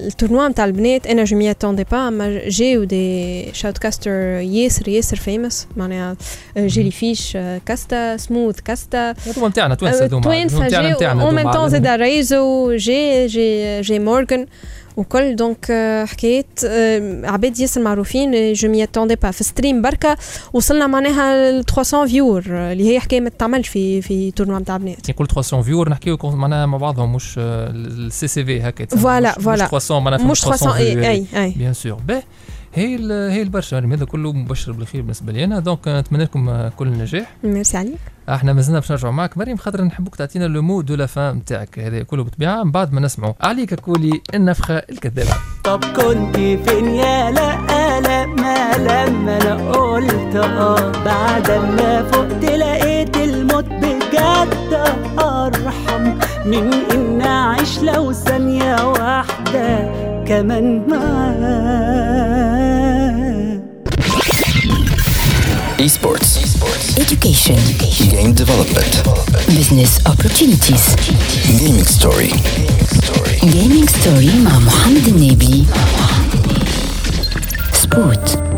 ال 0.07 0.12
tournoi 0.12 0.47
نتاع 0.47 0.65
البنات 0.65 1.07
أنا 1.07 1.23
je 1.23 1.37
m'y 1.37 1.51
attendais 1.51 1.83
pas 1.83 2.07
أما 2.07 2.49
جاو 2.49 2.83
des 2.83 3.53
shoutcasters 3.53 4.11
ياسر 4.11 4.87
ياسر 4.87 5.17
famous 5.17 5.67
معناها 5.77 6.17
جيلي 6.57 6.91
فيش 6.91 7.37
كاستا 7.65 8.17
سموث 8.17 8.59
كاستا. 8.59 9.13
هذوما 9.27 9.47
نتاعنا 9.47 9.75
توانسة 9.75 10.05
هذوما 10.05 10.23
توانسة 10.23 10.67
نتاعنا 10.67 10.87
جي 10.87 10.93
نتاعنا 10.93 11.23
اون 11.23 11.35
ميم 11.35 11.47
عالم. 11.47 11.67
زاد 11.67 11.87
ريزو 11.87 12.75
جي 12.75 13.27
جي 13.27 13.81
جي 13.81 13.99
مورغان 13.99 14.45
وكل 14.97 15.35
دونك 15.35 15.71
آه، 15.71 16.07
آه، 16.65 17.21
عباد 17.23 17.59
ياسر 17.59 17.81
معروفين 17.81 18.53
جو 18.53 18.69
مي 18.69 18.83
اتوندي 18.83 19.15
با 19.15 19.31
في 19.31 19.43
ستريم 19.43 19.81
بركه 19.81 20.17
وصلنا 20.53 20.87
معناها 20.87 21.51
ل 21.51 21.63
300 21.63 22.07
فيور 22.07 22.43
آه، 22.49 22.71
اللي 22.73 22.93
هي 22.93 22.99
حكايه 22.99 23.21
ما 23.21 23.29
تتعملش 23.29 23.67
في 23.67 24.01
في 24.01 24.31
تورنوا 24.31 24.59
نتاع 24.59 24.77
بنات 24.77 25.01
كي 25.01 25.11
نقول 25.11 25.27
300 25.27 25.63
فيور 25.63 25.89
نحكيو 25.89 26.17
معناها 26.23 26.65
مع 26.65 26.77
بعضهم 26.77 27.15
مش 27.15 27.35
السي 27.37 28.27
سي 28.27 28.45
في 28.45 28.61
هكا. 28.61 28.85
فوالا، 28.85 29.31
فوالا. 29.31 29.63
مش 29.63 29.69
300 29.69 30.01
معناها 30.01 30.23
مش 30.31 30.41
300 30.41 30.77
اي 30.77 31.09
اي 31.09 31.25
اي 31.35 31.53
بيان 31.57 31.73
سور 31.73 31.93
باهي 31.93 32.23
هي 32.73 32.95
ال- 32.95 33.31
هي 33.31 33.41
البرشا 33.41 33.75
مريم 33.75 33.93
هذا 33.93 34.05
كله 34.05 34.33
مبشر 34.33 34.71
بالخير 34.71 35.01
بالنسبة 35.01 35.31
لي 35.31 35.43
أنا. 35.43 35.59
donc 35.59 35.87
نتمنى 35.87 36.23
لكم 36.23 36.49
آه، 36.49 36.69
كل 36.69 36.87
النجاح. 36.87 37.33
ميرسي 37.43 37.77
عليك. 37.77 37.97
إحنا 38.29 38.53
مازلنا 38.53 38.79
باش 38.79 38.91
نرجعوا 38.91 39.13
معك 39.13 39.37
مريم 39.37 39.57
خاطر 39.57 39.83
نحبوك 39.83 40.15
تعطينا 40.15 40.45
le 40.45 40.61
mot 40.61 40.81
de 40.81 40.95
la 40.95 41.05
fin 41.05 41.35
نتاعك 41.35 41.79
هذا 41.79 42.03
كله 42.03 42.23
بالطبيعة. 42.23 42.63
من 42.63 42.71
بعد 42.71 42.93
ما 42.93 43.01
نسمعوا. 43.01 43.33
عليك 43.41 43.73
كولي 43.73 44.21
النفخة 44.33 44.75
الكذابة. 44.77 45.31
طب 45.63 45.83
كنت 45.85 46.35
فين 46.37 46.85
يا 46.87 47.31
لا 47.31 47.61
لا 48.01 48.25
ما 48.25 48.71
لما 48.77 49.37
أنا 49.41 49.71
قلت 49.71 50.35
آه 50.35 50.91
بعد 51.05 51.51
ما 51.51 52.03
فقت 52.11 52.43
لقيت 52.45 53.17
الموت 53.17 53.65
بجد. 53.65 54.71
أرحم 55.19 56.03
من 56.45 56.73
إن 56.73 57.21
أعيش 57.21 57.79
لو 57.79 58.13
ثانية 58.13 58.75
واحدة 60.30 60.30
كمان 60.30 60.82
معاه 60.88 61.66
Esports. 65.78 66.32
Education. 67.04 67.58
Game 68.14 68.32
development. 68.42 68.92
Business 69.58 69.92
opportunities. 70.12 70.84
Gaming 71.60 71.84
story. 71.98 72.32
Gaming 73.54 73.86
ستوري 73.90 74.32
مع 74.44 74.58
محمد 74.58 75.08
النبي 75.08 75.64
سبوت 77.72 78.49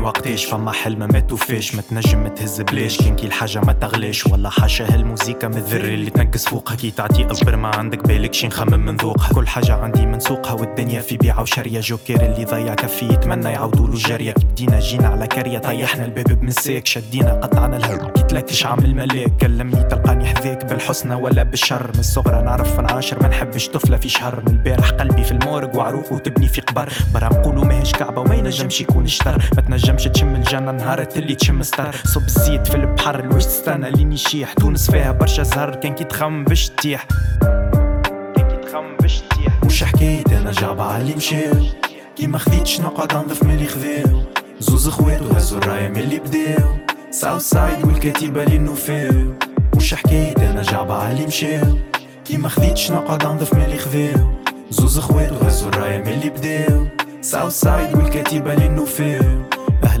وقتاش 0.00 0.44
فما 0.44 0.72
حلم 0.72 0.98
ما 0.98 1.20
توفاش 1.20 1.74
ما 1.74 1.82
تنجم 1.82 2.28
تهز 2.28 2.60
بلاش 2.60 3.02
كان 3.02 3.16
كي 3.16 3.26
الحاجة 3.26 3.60
ما 3.60 3.72
تغلاش 3.72 4.26
ولا 4.26 4.50
حاشا 4.50 4.94
هالموزيكا 4.94 5.48
من 5.48 5.56
اللي 5.56 6.10
تنقص 6.10 6.48
فوقها. 6.48 6.76
كي 6.76 6.90
تعطي 6.90 7.26
اصبر 7.30 7.56
ما 7.56 7.68
عندك 7.68 8.06
بالك 8.06 8.34
شي 8.34 8.46
نخمم 8.46 8.80
من 8.86 8.96
ذوقها. 8.96 9.34
كل 9.34 9.48
حاجة 9.48 9.74
عندي 9.74 10.06
من 10.06 10.20
سوقها. 10.20 10.52
والدنيا 10.52 11.00
في 11.00 11.16
بيعة 11.16 11.42
وشرية. 11.42 11.80
جوكر 11.80 12.26
اللي 12.26 12.44
ضيع 12.44 12.74
كفي 12.74 13.04
يتمنى 13.04 13.48
يعاودوا 13.48 13.86
له 13.86 14.16
كي 14.16 14.32
بدينا 14.44 14.80
جينا 14.80 15.08
على 15.08 15.26
كرية 15.26 15.58
طيحنا 15.58 16.04
الباب 16.04 16.40
بمساك 16.40 16.86
شدينا 16.86 17.32
قطعنا 17.32 17.76
الهر. 17.76 18.10
كي 18.10 18.22
تلاكش 18.22 18.66
عامل 18.66 18.94
ملاك 18.94 19.36
كلمني 19.40 19.82
تلقاني 19.82 20.24
حذاك 20.24 20.64
بالحسنى 20.64 21.14
ولا 21.14 21.42
بالشر. 21.42 21.90
من 21.94 22.00
الصغرى 22.00 22.42
نعرف 22.42 22.80
نعاشر 22.80 23.22
ما 23.22 23.28
نحبش 23.28 23.68
طفلة 23.68 23.96
في 23.96 24.08
شهر. 24.08 24.42
من 24.46 24.52
البارح 24.52 24.90
قلبي 24.90 25.24
في 25.24 25.32
المورق. 25.32 25.76
وعروقه 25.76 26.18
تبني 26.18 26.48
في 26.48 26.60
قبر. 26.60 26.92
برا 27.14 27.28
نقولوا 27.28 27.64
ماهيش 27.64 27.92
كعبة. 27.92 28.20
وما 28.20 28.34
ينجمش 28.34 28.80
يكون 28.80 29.06
شطر 29.06 29.50
ما 29.56 29.62
تنجمش 29.90 30.04
تشم 30.04 30.34
الجنة 30.34 30.72
نهارت 30.72 31.16
اللي 31.16 31.34
تشم 31.34 31.62
ستار 31.62 31.96
صب 32.04 32.26
الزيت 32.26 32.66
في 32.66 32.74
البحر 32.74 33.20
الوش 33.20 33.44
تستنى. 33.44 33.90
لين 33.90 34.12
يشيح 34.12 34.52
تونس 34.52 34.90
فيها 34.90 35.12
برشا 35.12 35.42
زهر. 35.42 35.74
كان 35.74 35.94
كي 35.94 36.04
تخم 36.04 36.44
باش 36.44 36.68
تطيح 36.68 37.06
كان 38.36 38.48
كي 38.48 38.56
تخم 38.56 38.96
باش 39.00 39.20
تطيح 39.20 39.64
مش 39.64 39.84
حكاية 39.84 40.24
أنا؟ 40.32 40.52
جابة 40.52 40.82
على 40.82 41.02
اللي 41.02 41.14
مشاو 41.14 41.54
كي 42.16 42.26
ما 42.26 42.38
خذيتش 42.38 42.80
نقعد 42.80 43.14
انظف 43.14 43.42
من 43.42 43.50
اللي 43.50 43.66
خذاو 43.66 44.22
زوز 44.60 44.88
خوات 44.88 45.22
وهزوا 45.22 45.58
الراية 45.58 45.88
من 45.88 45.96
اللي 45.96 46.18
بداو 46.18 46.76
ساوث 47.10 47.42
سايد 47.42 47.84
والكتيبة 47.84 48.42
اللي 48.42 48.58
نوفاو 48.58 49.34
مش 49.76 49.94
حكاية 49.94 50.50
أنا؟ 50.50 50.62
جابة 50.62 50.94
على 50.94 51.12
اللي 51.12 51.26
مشاو 51.26 51.78
كي 52.24 52.36
ما 52.36 52.48
خذيتش 52.48 52.90
نقعد 52.90 53.24
انظف 53.24 53.54
من 53.54 53.62
اللي 53.62 53.78
خذاو 53.78 54.34
زوز 54.70 54.98
خوات 54.98 55.32
وهزوا 55.32 55.68
الراية 55.68 55.98
من 55.98 56.08
اللي 56.08 56.30
بداو 56.30 56.86
ساوث 57.20 57.52
سايد 57.60 57.96
والكتيبة 57.96 58.52
اللي 58.52 58.68
نوفاو 58.68 59.49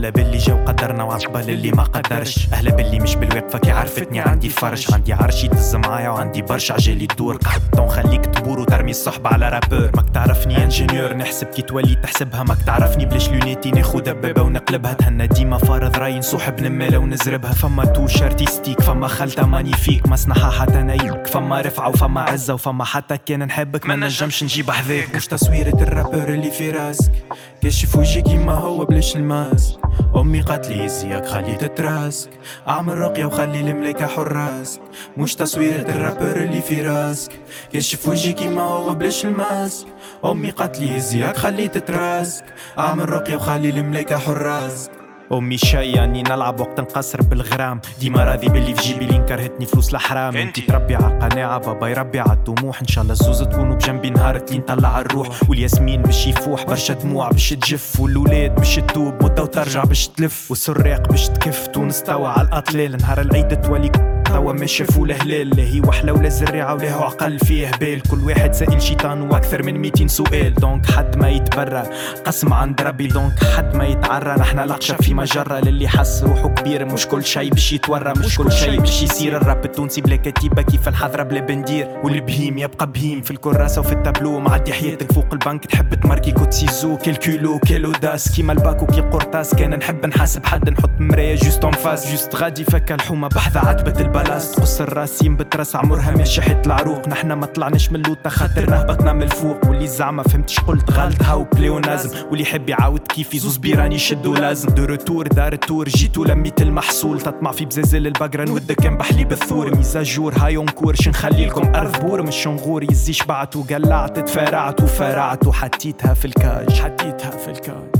أهلا 0.00 0.10
باللي 0.10 0.38
جاو 0.38 0.64
قدرنا 0.64 1.04
وعقبال 1.04 1.50
اللي 1.50 1.70
ما 1.70 1.82
قدرش. 1.82 2.48
أهلا 2.52 2.70
باللي 2.70 3.00
مش 3.00 3.16
بالواقفه 3.16 3.58
كي 3.58 3.70
عرفتني 3.70 4.20
عندي 4.20 4.48
فرش. 4.48 4.92
عندي 4.92 5.12
عرش 5.12 5.44
يدز 5.44 5.76
معايا 5.76 6.10
وعندي 6.10 6.42
برشا 6.42 6.74
عجالي 6.74 7.06
تدور 7.06 7.36
قحطون 7.36 7.88
خليك 7.88 8.26
تبور 8.26 8.60
وترمي 8.60 8.90
الصحبة 8.90 9.28
على 9.28 9.48
رابور. 9.48 9.90
ماك 9.96 10.10
تعرفني 10.14 10.64
انجينيور 10.64 11.16
نحسب 11.16 11.46
كي 11.46 11.62
تولي 11.62 11.94
تحسبها. 11.94 12.42
ماك 12.42 12.62
تعرفني 12.66 13.06
بلاش 13.06 13.28
لونيتي 13.28 13.70
ناخو 13.70 13.98
دبابة 13.98 14.42
ونقلبها. 14.42 14.92
تهنى 14.92 15.26
ديما 15.26 15.58
فارض 15.58 15.96
رأي 15.96 16.18
نصوحب 16.18 16.60
نمالة 16.60 16.98
ونزربها. 16.98 17.52
فما 17.52 17.84
توش 17.84 18.22
أرتيستيك 18.22 18.80
فما 18.80 19.08
خلطة 19.08 19.46
مانيفيك. 19.46 20.08
مصنعها 20.08 20.50
حتى 20.50 20.82
نايك 20.82 21.26
فما 21.26 21.60
رفعة 21.60 21.88
وفما 21.88 22.20
عزة 22.20 22.54
وفما 22.54 22.84
حتى 22.84 23.18
كان 23.26 23.46
نحبك. 23.46 23.86
ما 23.86 23.96
نجمش 23.96 24.42
نجيب 24.42 24.70
حذاك 24.70 25.14
مش 25.14 25.26
تصويرة 25.26 25.82
الرابور 25.82 26.28
اللي 26.28 26.50
في 26.50 26.70
راسك؟ 26.70 27.12
كشف 27.62 27.96
وجهي 27.96 28.22
كيما 28.22 28.52
هو 28.54 28.84
بلاش 28.84 29.16
الماسك 29.16 29.78
أمي 30.16 30.40
قالت 30.40 30.68
لي 30.68 31.22
خلي 31.26 31.54
تتراسك. 31.54 32.30
أعمل 32.68 32.98
رقية 32.98 33.24
وخلي 33.24 33.60
الملاكة 33.60 34.06
حراسك 34.06 34.80
مش 35.16 35.34
تصويرة 35.34 35.80
ال 35.80 35.87
rappeur 35.87 36.36
اللي 36.36 36.60
في 36.60 36.82
راسك. 36.82 37.32
كشف 37.72 38.08
وجهي 38.08 38.32
كيما 38.32 38.62
هو 38.62 38.94
بلاش 38.94 39.24
الماسك 39.24 39.86
أمي 40.24 40.50
قالت 40.50 40.80
لي 40.80 41.34
خلي 41.34 41.68
تتراسك. 41.68 42.44
أعمل 42.78 43.10
رقية 43.10 43.36
وخلي 43.36 43.70
الملاكة 43.70 44.18
حراسك 44.18 44.99
أمي 45.32 45.58
شي 45.58 46.04
أني 46.04 46.22
نلعب 46.22 46.60
وقت 46.60 46.80
نقصر 46.80 47.22
بالغرام. 47.22 47.80
ديما 48.00 48.24
راضي 48.24 48.48
باللي 48.48 48.74
في 48.74 48.82
جيبي 48.82 49.06
لين 49.06 49.26
كرهتني 49.26 49.66
فلوس 49.66 49.94
الحرام 49.94 50.36
أنتي. 50.36 50.60
تربي 50.60 50.96
على 50.96 51.06
القناعة 51.06 51.58
بابا 51.58 51.88
يربي 51.88 52.20
على 52.20 52.32
الطموح. 52.32 52.80
إن 52.80 52.86
شاء 52.86 53.02
الله 53.02 53.12
الزوز 53.12 53.42
تكونوا 53.42 53.74
بجنبي 53.74 54.10
نهار 54.10 54.36
اللي 54.36 54.58
نطلع 54.58 55.00
الروح. 55.00 55.28
والياسمين 55.48 56.02
باش 56.02 56.26
يفوح 56.26 56.64
برشا 56.64 56.94
دموع 56.94 57.30
باش 57.30 57.50
تجف. 57.50 58.00
والولاد 58.00 58.54
باش 58.54 58.76
تتوب 58.76 59.24
مدة 59.24 59.42
وترجع 59.42 59.84
باش 59.84 60.08
تلف. 60.08 60.50
والسراق 60.50 61.08
باش 61.08 61.28
تكف. 61.28 61.66
تونس 61.66 62.02
توا 62.02 62.28
على 62.28 62.48
الأطلال 62.48 62.96
نهار 62.96 63.20
العيد 63.20 63.60
تولي 63.60 64.19
توا 64.30 64.52
ما 64.52 64.66
شافوا 64.66 65.06
الهلال 65.06 65.50
لا 65.50 65.62
هي 65.62 65.80
وحلة 65.80 66.12
ولا 66.12 66.28
زريعة 66.28 66.74
ولا 66.74 66.94
هو 66.94 67.02
عقل 67.02 67.38
فيه 67.38 67.70
بال. 67.80 68.02
كل 68.02 68.18
واحد 68.18 68.54
سائل 68.54 68.82
شيطان 68.82 69.22
وأكثر 69.22 69.62
من 69.62 69.78
200 69.78 70.06
سؤال. 70.06 70.54
دونك 70.54 70.90
حد 70.90 71.16
ما 71.16 71.28
يتبرى 71.28 71.82
قسم 72.26 72.52
عند 72.52 72.80
ربي. 72.80 73.06
دونك 73.06 73.44
حد 73.56 73.76
ما 73.76 73.86
يتعرى 73.86 74.34
نحنا 74.40 74.66
لقشة 74.66 74.94
في 74.94 75.14
مجرة. 75.14 75.60
للي 75.60 75.88
حس 75.88 76.22
روحه 76.22 76.48
كبير 76.48 76.84
مش 76.84 77.06
كل 77.06 77.24
شي 77.24 77.50
باش 77.50 77.72
يتورى 77.72 78.12
مش 78.16 78.38
كل 78.38 78.52
شي 78.52 78.76
باش 78.76 79.02
يصير. 79.02 79.36
الراب 79.36 79.64
التونسي 79.64 80.00
بلا 80.00 80.16
كتيبة 80.16 80.62
كيف 80.62 80.88
الحضرة 80.88 81.22
بلا 81.22 81.40
بندير؟ 81.40 81.88
والبهيم 82.04 82.58
يبقى 82.58 82.92
بهيم. 82.92 83.22
في 83.22 83.30
الكراسة 83.30 83.80
وفي 83.80 83.92
التابلو 83.92 84.40
معدي 84.40 84.72
حياتك 84.72 85.12
فوق 85.12 85.26
البنك. 85.32 85.64
تحب 85.64 85.94
تماركي 85.94 86.32
كوت 86.32 86.52
سيزو 86.52 86.96
كالكيلو 86.96 87.58
كيلو 87.58 87.92
داس 87.92 88.36
كيما 88.36 88.52
الباكو 88.52 88.86
كي 88.86 89.00
قرطاس. 89.00 89.54
كان 89.54 89.78
نحب 89.78 90.06
نحاسب 90.06 90.46
حد 90.46 90.70
نحط 90.70 90.90
مراية 91.00 91.34
جوست 91.34 91.64
اون 91.64 91.72
فاس 91.72 92.10
جوست 92.10 92.36
غادي 92.36 92.64
فك 92.64 92.92
الحومة 92.92 93.28
بحذا 93.28 93.60
عتبة 93.60 94.00
البلاس 94.00 94.19
تقص 94.24 94.80
الراس 94.80 95.22
ينبت 95.22 95.56
راس 95.56 95.76
عمرها 95.76 96.10
ما 96.10 96.24
شحت 96.24 96.66
العروق 96.66 97.08
نحنا 97.08 97.34
ما 97.34 97.46
طلعناش 97.46 97.90
من 97.92 97.96
اللوطة 98.00 98.30
خاطر 98.30 98.74
هبطنا 98.74 99.12
من 99.12 99.22
الفوق. 99.22 99.66
واللي 99.66 99.86
زعما 99.86 100.22
فهمتش 100.22 100.60
قلت 100.60 100.90
غلط 100.90 101.22
هاو 101.22 101.44
بليونازم 101.44 102.10
واللي 102.26 102.42
يحب 102.42 102.68
يعاود 102.68 103.00
كيف 103.00 103.34
يزوز 103.34 103.56
بيراني 103.56 103.94
يشدو 103.94 104.34
لازم 104.34 104.68
دو 104.68 104.84
روتور 104.84 105.26
دار 105.26 105.52
التور 105.52 105.88
جيتو 105.88 106.24
لميت 106.24 106.62
المحصول. 106.62 107.20
تطمع 107.20 107.52
في 107.52 107.64
بزازل 107.64 108.06
البقرة 108.06 108.44
نودك 108.44 108.76
كان 108.76 108.96
بحليب 108.96 109.32
الثور 109.32 109.76
ميزاجور 109.76 110.34
هاي 110.38 110.56
اونكور 110.56 110.94
شنخلي 110.94 111.46
لكم 111.46 111.74
ارض 111.74 112.00
بور. 112.00 112.22
مش 112.22 112.36
شنغور 112.36 112.82
يزيش 112.90 113.22
بعت 113.22 113.56
وقلعت 113.56 114.18
تفارعت 114.18 114.80
وفارعت 114.80 115.46
وحطيتها 115.46 116.14
في 116.14 116.24
الكاج. 116.24 116.80
حطيتها 116.80 117.30
في 117.30 117.50
الكاج. 117.50 117.90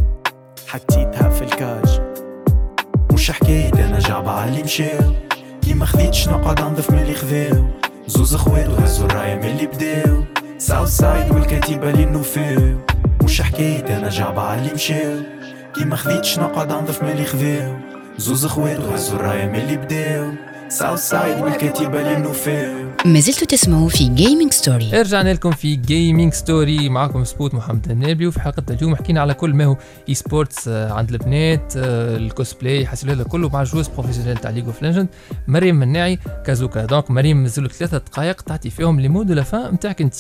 حطيتها 0.69 1.31
في 1.31 1.43
الكاج. 1.43 2.01
مش 3.13 3.31
حكاية 3.31 3.75
أنا 3.75 3.99
جابة 3.99 4.31
على 4.31 4.51
اللي 4.51 4.63
مشاو 4.63 5.30
كي 5.71 5.77
ما 5.77 5.87
خذيتش 5.87 6.29
نقعد 6.29 6.61
من 6.91 6.99
اللي 6.99 7.15
خذاو 7.15 7.67
زوز 8.07 8.37
خوات 8.37 8.69
وهزوا 8.69 9.07
الراية 9.07 9.35
من 9.35 9.45
اللي 9.45 9.67
بداو. 9.67 10.25
ساوث 10.59 10.89
سايد 10.89 11.31
والكتيبة 11.31 11.91
اللي 11.91 12.05
نوفاو. 12.05 12.79
مش 13.23 13.43
حكاية 13.43 13.99
أنا 13.99 14.09
جابة 14.09 14.43
على 14.43 14.61
اللي 14.61 14.75
مشاو. 14.75 15.17
كي 15.75 15.85
ما 15.85 15.97
خذيتش 15.97 16.39
نقعد 16.39 16.73
من 17.03 17.09
اللي 17.09 17.25
خذاو 17.25 17.77
زوز 18.19 18.47
خوات 18.47 18.81
وهزوا 18.81 19.19
الراية 19.19 19.47
من 19.47 19.55
اللي 19.55 19.77
بداو. 19.77 20.33
والكتيبة 21.41 22.01
اللي 22.01 22.33
ما 23.05 23.21
زلتوا 23.21 23.47
تسمعوا 23.47 23.89
في 23.89 24.09
Gaming 24.09 24.53
Story 24.53 24.91
رجعنا 24.93 25.33
لكم 25.33 25.51
في 25.51 25.77
Gaming 25.77 26.33
Story 26.33 26.89
معكم 26.89 27.25
سبوت 27.25 27.55
محمد 27.55 27.91
النابلي 27.91 28.27
وفي 28.27 28.41
حلقتنا 28.41 28.77
اليوم 28.77 28.97
حكينا 28.97 29.21
على 29.21 29.35
كل 29.35 29.55
ما 29.55 29.65
هو 29.65 29.77
e-sports 30.09 30.69
آه، 30.69 30.93
عند 30.93 31.11
البنات 31.11 31.73
الكوسبلاي 31.77 32.87
حاسين 32.87 33.11
هذا 33.11 33.23
كله 33.25 33.49
مع 33.49 33.63
joueuse 33.63 33.89
professionnelle 33.89 34.37
تاع 34.37 34.51
League 34.51 34.65
of 34.65 34.83
Legends 34.83 35.09
مريم 35.49 35.77
مناعي 35.77 36.19
كازوكا. 36.47 36.85
donc 36.85 37.11
مريم 37.11 37.37
مازالوا 37.37 37.71
ثلاثة 37.71 37.99
دقائق 37.99 38.41
تعطي 38.41 38.71
فيهم 38.71 39.01
les 39.01 39.09
mots 39.09 39.23
de 39.23 39.35
la 39.35 39.43
fin 39.43 39.75
نتاعك 39.75 40.01
انت. 40.01 40.15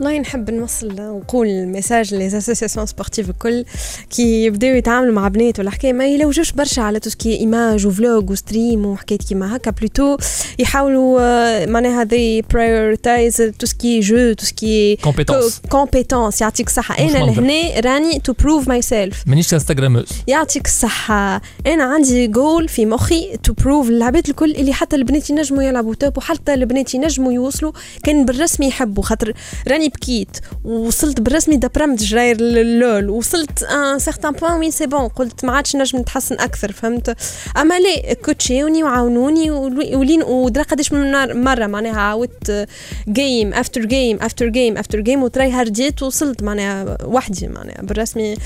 والله 0.00 0.18
نحب 0.18 0.50
نوصل 0.50 1.00
ونقول 1.00 1.66
message 1.66 2.14
les 2.14 2.26
associations 2.26 2.86
sportives 2.86 3.30
الكل 3.30 3.64
كي 4.10 4.44
يبداو 4.44 4.74
يتعاملوا 4.74 5.14
مع 5.14 5.28
بنات 5.28 5.58
ولا 5.60 5.70
حكاية 5.70 5.92
ما 5.92 6.06
يلوجوش 6.06 6.52
برشا 6.52 6.82
على 6.82 7.00
توسكي 7.00 7.36
ايماج 7.36 7.86
وفلوج 7.86 8.30
وستريم 8.30 8.86
وحكايات 8.86 9.22
كيما 9.22 9.56
هكا 9.56 9.70
plutôt 9.70 10.16
يحاولوا 10.58 11.20
آه، 11.20 11.66
معناها 11.66 12.04
they 12.04 12.42
prioritize 12.54 13.52
توسكي 13.58 14.00
جو 14.00 14.32
توسكي 14.32 14.96
Compétence. 15.06 15.68
كومبيتونس 15.68 16.40
يعطيك 16.40 16.68
أنا 16.98 17.24
منظر. 17.26 17.42
لهنا 17.42 17.80
راني 17.80 18.20
to 18.20 18.32
prove 18.32 18.68
myself 18.68 19.22
مانيش 19.26 19.54
instagrameuse 19.54 20.06
يعطيك 20.26 20.66
الصحة 20.66 21.40
أنا 21.66 21.84
عندي 21.84 22.26
جول 22.26 22.68
في 22.68 22.86
مخي 22.86 23.36
to 23.42 23.52
prove 23.52 23.88
للعباد 23.88 24.28
الكل 24.28 24.50
اللي 24.50 24.72
حتى 24.72 24.96
البنات 24.96 25.30
ينجموا 25.30 25.62
يلعبوا 25.62 25.94
top 25.94 26.18
وحتى 26.18 26.54
البنات 26.54 26.94
ينجموا 26.94 27.32
يوصلوا 27.32 27.72
كان 28.04 28.24
بالرسمي 28.24 28.66
يحبوا 28.66 29.02
خاطر 29.02 29.32
راني 29.68 29.88
بكيت 29.88 30.36
وصلت 30.64 31.20
بالرسمي 31.20 31.56
دبرمت 31.56 32.02
جراير 32.02 32.36
اللول 32.40 33.10
وصلت 33.10 33.62
un 33.62 33.98
certain 33.98 34.32
point 34.32 34.52
وين 34.52 34.70
c'est 34.70 34.86
bon 34.86 35.08
قلت 35.08 35.44
ما 35.44 35.52
عادش 35.52 35.76
نجم 35.76 35.98
نتحسن 35.98 36.34
أكثر 36.34 36.72
فهمت؟ 36.72 37.16
أما 37.56 37.74
لا 37.78 38.14
كوتشيوني 38.14 38.84
وعاونوني 38.84 39.50
ولي- 39.50 39.96
ولين 39.96 40.22
ودرا 40.22 40.62
قداش 40.62 40.92
من 40.92 41.42
مرة 41.44 41.66
معناها 41.66 42.00
عاودت 42.00 42.68
game 43.08 43.54
after 43.54 43.84
game 43.84 44.18
after 44.22 44.48
game 44.48 44.76
after 44.78 45.00
game 45.00 45.22
و 45.22 45.29
try 45.29 45.50
hard 45.50 45.85
يت 45.85 46.02
وصلت 46.02 46.42
معناها 46.42 46.98
وحدي 47.04 47.48
معناها 47.48 47.82
بالرسمي. 47.82 48.36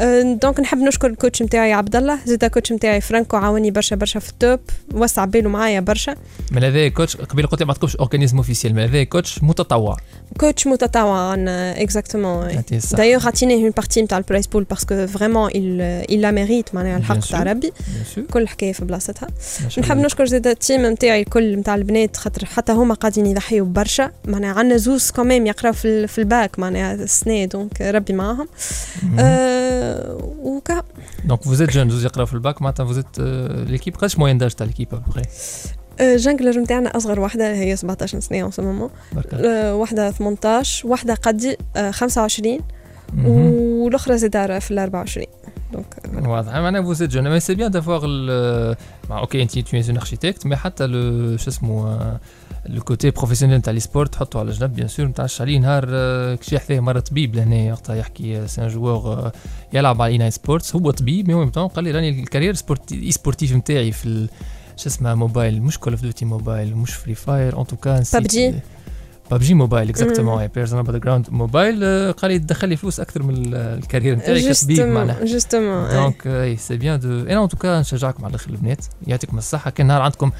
أه، 0.00 0.22
donc 0.22 0.60
نحب 0.60 0.78
نشكر 0.78 1.06
ال 1.06 1.12
coach 1.12 1.42
نتاعي 1.42 1.72
عبد 1.72 1.96
الله 1.96 2.18
زيد 2.26 2.44
ال 2.44 2.49
coach 2.49 2.72
نتاعي 2.72 3.00
فرانكو 3.00 3.36
عاوني 3.36 3.70
برشا 3.70 3.96
برشا 3.96 4.20
في 4.20 4.30
ال 4.30 4.38
top 4.38 4.60
وسع 4.94 5.24
باله 5.24 5.48
معايا 5.50 5.80
برشا. 5.80 6.14
من 6.52 6.64
هذا 6.64 6.88
coach 6.88 7.16
قبل 7.16 7.46
قلت 7.46 7.60
لي 7.60 7.66
ما 7.66 7.72
عندكمش 7.72 7.96
organisme 7.96 8.36
officiel 8.36 8.74
من 8.74 8.82
هذا 8.82 9.04
coach 9.04 9.42
متطوع. 9.42 9.96
coach 10.40 10.53
متطوع 10.66 11.34
exactement 11.36 12.50
يعطيه 12.50 12.76
الصحة. 12.76 12.96
دايوغ 12.96 13.26
عطيني 13.26 13.54
une 13.54 13.70
partie 13.70 14.02
نتاع 14.02 14.18
ال 14.18 14.23
prize 14.23 14.46
pool 14.46 14.64
parce 14.64 14.90
que 14.90 15.06
vraiment 15.06 15.50
il 15.50 16.14
la 16.14 16.30
mérite 16.30 16.74
معناها 16.74 16.98
الحق 16.98 17.20
Bien 17.20 17.28
تاع 17.30 17.40
sûr. 17.44 17.46
ربي 17.46 17.70
Bien 17.78 18.16
sûr. 18.18 18.32
كل 18.32 18.48
حكايه 18.48 18.72
في 18.72 18.84
بلاصتها 18.84 19.28
ما 19.62 19.68
شاء 19.68 19.84
نحب 19.84 19.92
الله. 19.96 20.06
نشكر 20.06 20.26
زيد 20.26 20.46
ال 20.46 20.54
team 20.54 20.86
نتاعي 20.86 21.20
الكل 21.20 21.56
نتاع 21.56 21.74
البنات 21.74 22.16
خاطر 22.16 22.44
حتى 22.44 22.72
هما 22.72 22.94
قاعدين 22.94 23.26
يضحيوا 23.26 23.66
برشا 23.66 24.10
معناها 24.28 24.58
عندنا 24.58 24.76
زوز 24.76 25.10
quand 25.10 25.30
même 25.30 25.46
يقراو 25.46 25.72
في, 25.72 25.84
ال- 25.88 26.08
في 26.08 26.18
الباك 26.18 26.58
معناها 26.58 26.94
السنة 26.94 27.44
donc 27.44 27.80
ربي 27.80 28.12
معاهم 28.12 28.48
أه 29.18 30.18
وكا 30.42 30.82
donc 31.24 31.42
vous 31.42 31.56
êtes 31.56 31.70
jeunes 31.70 31.90
زوز 31.90 32.04
يقراو 32.04 32.26
في 32.26 32.34
الباك 32.34 32.62
معناتها 32.62 32.84
vous 32.86 32.96
êtes 32.96 33.06
l'équipe 33.70 33.96
قداش 33.96 34.18
moyenne 34.18 34.38
d'âge 34.38 34.50
تاع 34.50 34.66
l'équipe 34.66 34.88
à 34.94 34.97
peu 34.97 35.07
près 35.07 35.20
أه 35.20 35.24
jungler 36.00 36.60
نتاعنا 36.60 36.96
أصغر 36.96 37.20
وحدة 37.20 37.54
هي 37.54 37.76
17 37.76 38.20
سنة 38.20 38.42
en 38.42 38.50
soi. 38.50 38.88
أه 39.32 39.74
واحدة 39.76 40.10
18 40.10 40.88
واحدة 40.88 41.14
قدي 41.14 41.56
أه 41.76 41.90
25 41.90 42.58
مهم. 43.14 43.52
والأخرى 43.82 44.18
زيد 44.18 44.58
في 44.58 44.70
ال 44.70 44.78
24 44.78 45.26
donc 45.72 46.28
واضح 46.28 46.52
معناها 46.52 46.82
vous 46.82 46.96
êtes 46.96 47.10
jeunes 47.10 47.30
mais 47.30 47.40
c'est 47.40 47.54
bien 47.54 47.70
d'avoir 47.70 48.04
OK 49.10 49.42
انت 49.42 49.58
toi 49.58 49.76
une 49.76 49.96
architecte 49.96 50.46
mais 50.46 50.56
حتى 50.56 50.86
لو 50.86 51.36
شو 51.36 51.50
اسمه 51.50 51.98
le 52.66 52.80
côté 52.82 53.10
professionnel 53.10 53.62
تاع 53.62 53.72
l'e-sport 53.72 54.06
تحطه 54.06 54.38
على 54.40 54.50
جنب 54.50 54.74
bien 54.74 54.88
sûr 54.88 55.06
ما 55.06 55.12
تعرفش 55.12 55.40
عليه 55.40 55.58
نهار 55.58 55.86
آه، 55.88 56.34
كشي 56.34 56.58
حذاه 56.58 56.80
مرة 56.80 57.00
طبيب 57.00 57.34
لهنا 57.34 57.72
وقتها 57.72 57.96
يحكي 57.96 58.46
c'est 58.46 58.62
un 58.62 58.68
joueur 58.68 59.30
يلعب 59.72 60.02
على 60.02 60.12
ايناي 60.12 60.30
سبورتس 60.30 60.76
هو 60.76 60.90
طبيب 60.90 61.28
مي 61.28 61.50
قال 61.54 61.84
لي 61.84 61.90
راني 61.90 62.08
الكارير 62.20 62.54
سبورتي 62.54 63.02
اي 63.02 63.10
سبورتيف 63.10 63.52
نتاعي 63.52 63.92
في 63.92 64.28
شو 64.76 64.86
اسمه 64.88 65.14
موبايل 65.14 65.62
مش 65.62 65.78
كول 65.78 65.92
اوف 65.92 66.02
ديوتي 66.02 66.24
موبايل 66.24 66.76
مش 66.76 66.94
فري 66.94 67.14
فاير 67.14 67.60
ان 67.60 67.66
توكا. 67.66 68.02
ببجي. 69.30 69.54
موبايل 69.54 69.88
اكزاكتومون 69.88 70.46
بيرسون 70.46 70.82
باك 70.82 71.02
جراوند 71.02 71.26
موبايل 71.30 71.80
آه، 71.84 72.10
قال 72.10 72.30
لي 72.30 72.38
تدخل 72.38 72.68
لي 72.68 72.76
فلوس 72.76 73.00
أكثر 73.00 73.22
من 73.22 73.34
ال- 73.36 73.54
الكارير 73.54 74.14
نتاعي 74.14 74.52
كطبيب 74.62 74.76
معناها. 74.94 75.24
جوستومون 75.24 75.90
دونك 75.90 76.26
اي 76.26 76.56
سي 76.56 76.76
بيان 76.76 77.00
دو 77.00 77.08
أنا 77.20 77.42
ان 77.44 77.48
توكا 77.48 77.80
نشجعكم 77.80 78.24
على 78.24 78.30
الآخر 78.30 78.50
البنات 78.50 78.84
يعطيكم 79.06 79.38
الصحة. 79.38 79.70
كان 79.70 79.86
نهار 79.86 80.02
عندكم 80.02 80.30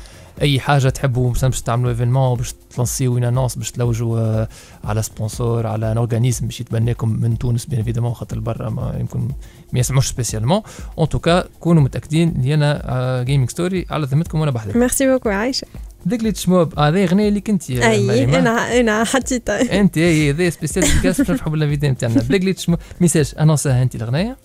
أي 0.43 0.61
حاجة 0.61 0.89
تحبوا 0.89 1.31
مثلا 1.31 1.51
باش 1.51 1.63
تعملوا 1.63 1.91
إيفينمون 1.91 2.37
باش 2.37 2.55
تلانسيو 2.75 3.13
اون 3.13 3.25
انونس 3.25 3.55
باش 3.57 3.71
تلوجوا 3.71 4.19
آه، 4.19 4.49
على 4.85 5.03
سبونسور 5.03 5.67
على 5.67 5.93
ان 5.93 5.97
اورغانيزم 5.97 6.47
باش 6.47 6.61
يتبناكم 6.61 7.09
من 7.09 7.39
تونس 7.39 7.67
بيان 7.67 7.79
ايفيدامون 7.79 8.15
خاطر 8.15 8.39
برا 8.41 8.71
ما 8.71 8.97
يمكن 9.01 9.29
ما 9.73 9.81
يسمعوش 9.81 10.09
سبيسيالمون 10.09 10.63
ان 10.99 11.09
توكا 11.09 11.45
كونوا 11.61 11.83
متأكدين 11.83 12.29
اللي 12.29 12.55
أنا 12.55 13.23
جيمنج 13.27 13.51
ستوري 13.51 13.87
على 13.91 14.07
ذمتكم 14.07 14.41
وأنا 14.41 14.51
بحذف 14.51 14.77
ميرسي 14.77 15.07
بوكو 15.07 15.29
عايشة. 15.29 15.67
ديك 16.07 16.21
اللي 16.21 16.33
تشموب 16.33 16.79
هذه 16.79 17.05
أغنية 17.05 17.29
اللي 17.29 17.41
كنت 17.41 17.71
يا 17.71 17.91
أي. 17.91 18.25
أنا 18.25 18.81
أنا 18.81 19.05
حطيتها. 19.05 19.81
أنت 19.81 19.99
هي 19.99 20.31
هذا 20.31 20.51
سبيسيال 20.51 20.85
باش 21.03 21.21
نفرحوا 21.21 21.53
بالانفيتي 21.53 21.89
نتاعنا 21.89 22.21
ديك 22.21 22.41
اللي 22.41 22.53
تشموب 22.53 22.79
ميساج 23.01 23.35
انونسها 23.41 23.83
أنت 23.83 23.95
الأغنية. 23.95 24.37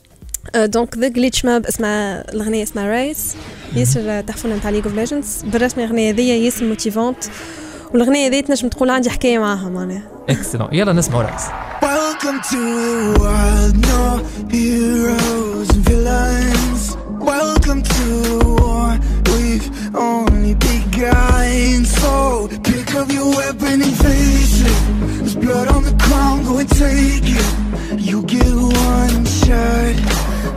دونك 0.55 0.97
ذا 0.97 1.07
جليتش 1.07 1.45
ماب 1.45 1.65
اسمها 1.65 2.31
الاغنيه 2.33 2.63
اسمها 2.63 2.87
رايس 2.87 3.35
ياسر 3.75 4.21
تحفنا 4.21 4.55
نتاع 4.55 4.69
ليج 4.69 4.83
اوف 4.83 4.95
ليجندز 4.95 5.43
بالرسمي 5.43 5.83
الاغنيه 5.83 6.11
هذيا 6.11 6.35
ياسر 6.35 6.65
موتيفونت 6.65 7.23
والاغنيه 7.93 8.27
هذيا 8.27 8.41
تنجم 8.41 8.67
تقول 8.67 8.89
عندي 8.89 9.09
حكايه 9.09 9.39
معاها 9.39 9.69
معناها 9.69 10.03
اكسلون 10.29 10.69
يلا 10.71 10.93
نسمعوا 10.93 11.23
رايس 11.23 11.43
Welcome 11.81 12.41
to 12.51 12.59
a 12.85 13.19
world, 13.21 13.75
no 13.91 14.03
heroes 14.55 15.69
and 15.75 15.83
villains. 15.89 16.83
Welcome 17.33 17.81
to 17.95 18.05
a 18.35 18.45
war, 18.61 18.89
we've 19.31 19.67
only 19.95 20.53
begun. 20.55 21.85
So 21.85 22.13
pick 22.69 22.87
up 22.99 23.07
your 23.17 23.29
weapon 23.39 23.75
and 23.87 23.95
face 24.05 24.57
it. 24.71 24.79
There's 25.19 25.37
blood 25.43 25.67
on 25.75 25.81
the 25.89 25.95
ground, 26.05 26.39
go 26.47 26.57
and 26.63 26.69
take 26.69 27.29
it. 27.41 27.49
You 28.09 28.17
get 28.23 28.53
one 28.91 29.25
shot 29.39 29.95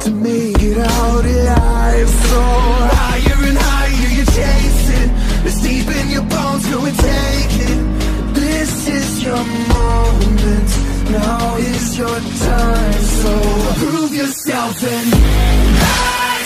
to 0.04 0.10
make 0.10 0.60
it 0.60 0.78
out 0.78 1.24
alive. 1.24 2.08
So 2.08 2.40
higher 2.98 3.40
and 3.48 3.58
higher 3.58 4.10
you're 4.16 4.32
chasing. 4.38 5.10
It's 5.46 5.60
deep 5.62 5.86
in 5.86 6.08
your 6.10 6.22
bones, 6.22 6.66
go 6.68 6.84
and 6.84 6.98
take 6.98 7.54
it. 7.70 7.80
This 8.34 8.88
is 8.88 9.22
your 9.22 9.44
moment. 9.76 10.70
Now 11.10 11.56
is 11.56 11.98
your 11.98 12.18
time. 12.48 13.02
So 13.20 13.32
prove 13.82 14.12
yourself 14.12 14.82
and 14.82 15.12
rise, 15.86 16.41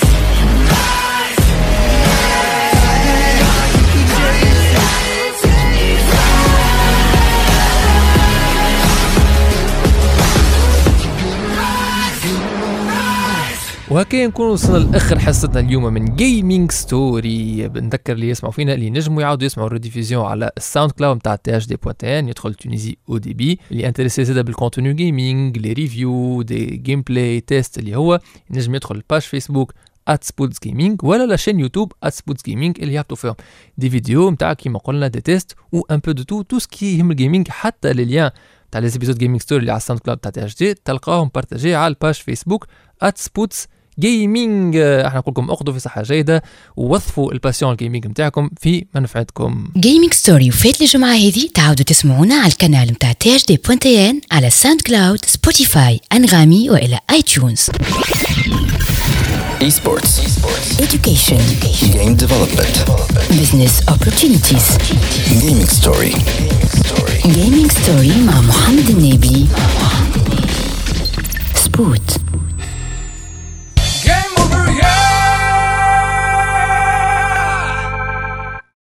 وهكا 13.97 14.27
نكون 14.27 14.47
وصلنا 14.47 14.91
لآخر 14.91 15.19
حصتنا 15.19 15.61
اليوم 15.61 15.85
من 15.85 16.17
Gaming 16.17 16.71
Story 16.71 17.69
بنذكر 17.69 18.13
اللي 18.13 18.29
يسمعوا 18.29 18.53
فينا 18.53 18.75
اللي 18.75 18.91
نجموا 18.91 19.23
يعاودوا 19.23 19.47
يسمعوا 19.47 19.69
ال 19.69 19.74
rediffusion 19.74 20.25
على 20.25 20.51
ال 20.57 20.91
SoundCloud 20.91 21.17
نتاع 21.17 21.37
THD 21.37 21.57
point 21.57 22.29
يدخل 22.29 22.55
تونيزي 22.55 22.97
أو 23.09 23.19
دي 23.19 23.35
بي. 23.35 23.59
اللي 23.71 23.89
intéressé 23.89 24.25
زاده 24.25 24.43
بال 24.43 24.93
contenu 24.93 25.59
gaming 25.59 25.73
les 25.73 26.43
reviews 26.43 26.67
des 26.67 27.03
gameplay 27.03 27.41
tests 27.41 27.79
اللي 27.79 27.97
هو 27.97 28.21
ينجم 28.51 28.75
يدخل 28.75 28.95
ال 28.95 29.00
page 29.00 29.21
Facebook 29.21 29.75
at 30.09 30.25
Spots 30.25 30.59
Gaming 30.63 31.05
ولا 31.05 31.27
la 31.27 31.37
chaîne 31.37 31.61
YouTube 31.61 31.93
Spots 32.09 32.45
Gaming 32.45 32.81
اللي 32.81 32.95
يهبطوا 32.95 33.17
فيهم 33.17 33.35
des 33.79 33.91
vidéos 33.91 34.31
نتاع 34.31 34.53
كيما 34.53 34.79
قلنا 34.79 35.09
des 35.09 35.21
tests 35.21 35.55
و 35.73 35.81
un 35.91 35.99
peu 35.99 36.13
de 36.13 36.23
tout 36.23 36.43
tout 36.43 36.59
ce 36.59 36.75
qui 36.75 36.99
يهم 36.99 37.11
ال 37.11 37.16
gaming 37.16 37.49
حتى 37.49 37.93
les 37.93 38.05
liens 38.05 38.31
تاع 38.71 38.81
les 38.81 38.89
épisodes 38.89 39.19
Gaming 39.19 39.41
Story 39.41 39.61
اللي 39.61 39.73
على 39.73 39.79
ال 39.79 40.01
SoundCloud 40.01 40.19
تاع 40.19 40.31
THD 40.31 40.75
تلقاهم 40.75 41.31
partagés 41.35 41.75
على 41.75 41.95
ال 41.95 41.99
page 41.99 42.15
Facebook 42.15 42.67
Spots 43.15 43.69
Gaming 44.01 44.77
أحنا 44.77 45.19
نقول 45.19 45.33
لكم 45.33 45.51
اخذوا 45.51 45.73
في 45.75 45.81
صحة 45.81 46.03
جيدة 46.03 46.43
ووظفوا 46.77 47.33
ال 47.33 47.38
passion 47.38 47.73
ال 47.73 47.78
gaming 47.78 48.07
نتاعكم 48.07 48.51
في 48.61 48.85
منفعتكم. 48.95 49.69
Gaming 49.77 50.13
Story 50.13 50.49
وفات 50.49 50.81
الجمعة 50.81 51.15
هذه 51.15 51.49
تعاودوا 51.55 51.85
تسمعونا 51.85 52.35
على 52.35 52.53
القناة 52.53 52.85
متاع 52.85 53.13
THD 53.13 53.37
point 53.37 53.61
tn 53.67 54.21
على 54.33 54.51
SoundCloud 54.51 55.25
Spotify 55.25 56.01
Anghami 56.13 56.71
والى 56.71 56.99
iTunes 57.11 57.71
Esports. 59.71 60.13
education. 60.87 61.43
Game 61.97 62.15
development. 62.25 62.75
business 63.41 63.75
opportunities. 63.95 64.67
Gaming 65.43 65.67
story. 65.81 66.13
gaming 67.37 67.71
story 67.81 68.17
مع 68.27 68.41
محمد 68.41 68.89
النبي. 68.91 69.47
سبوت 71.55 72.17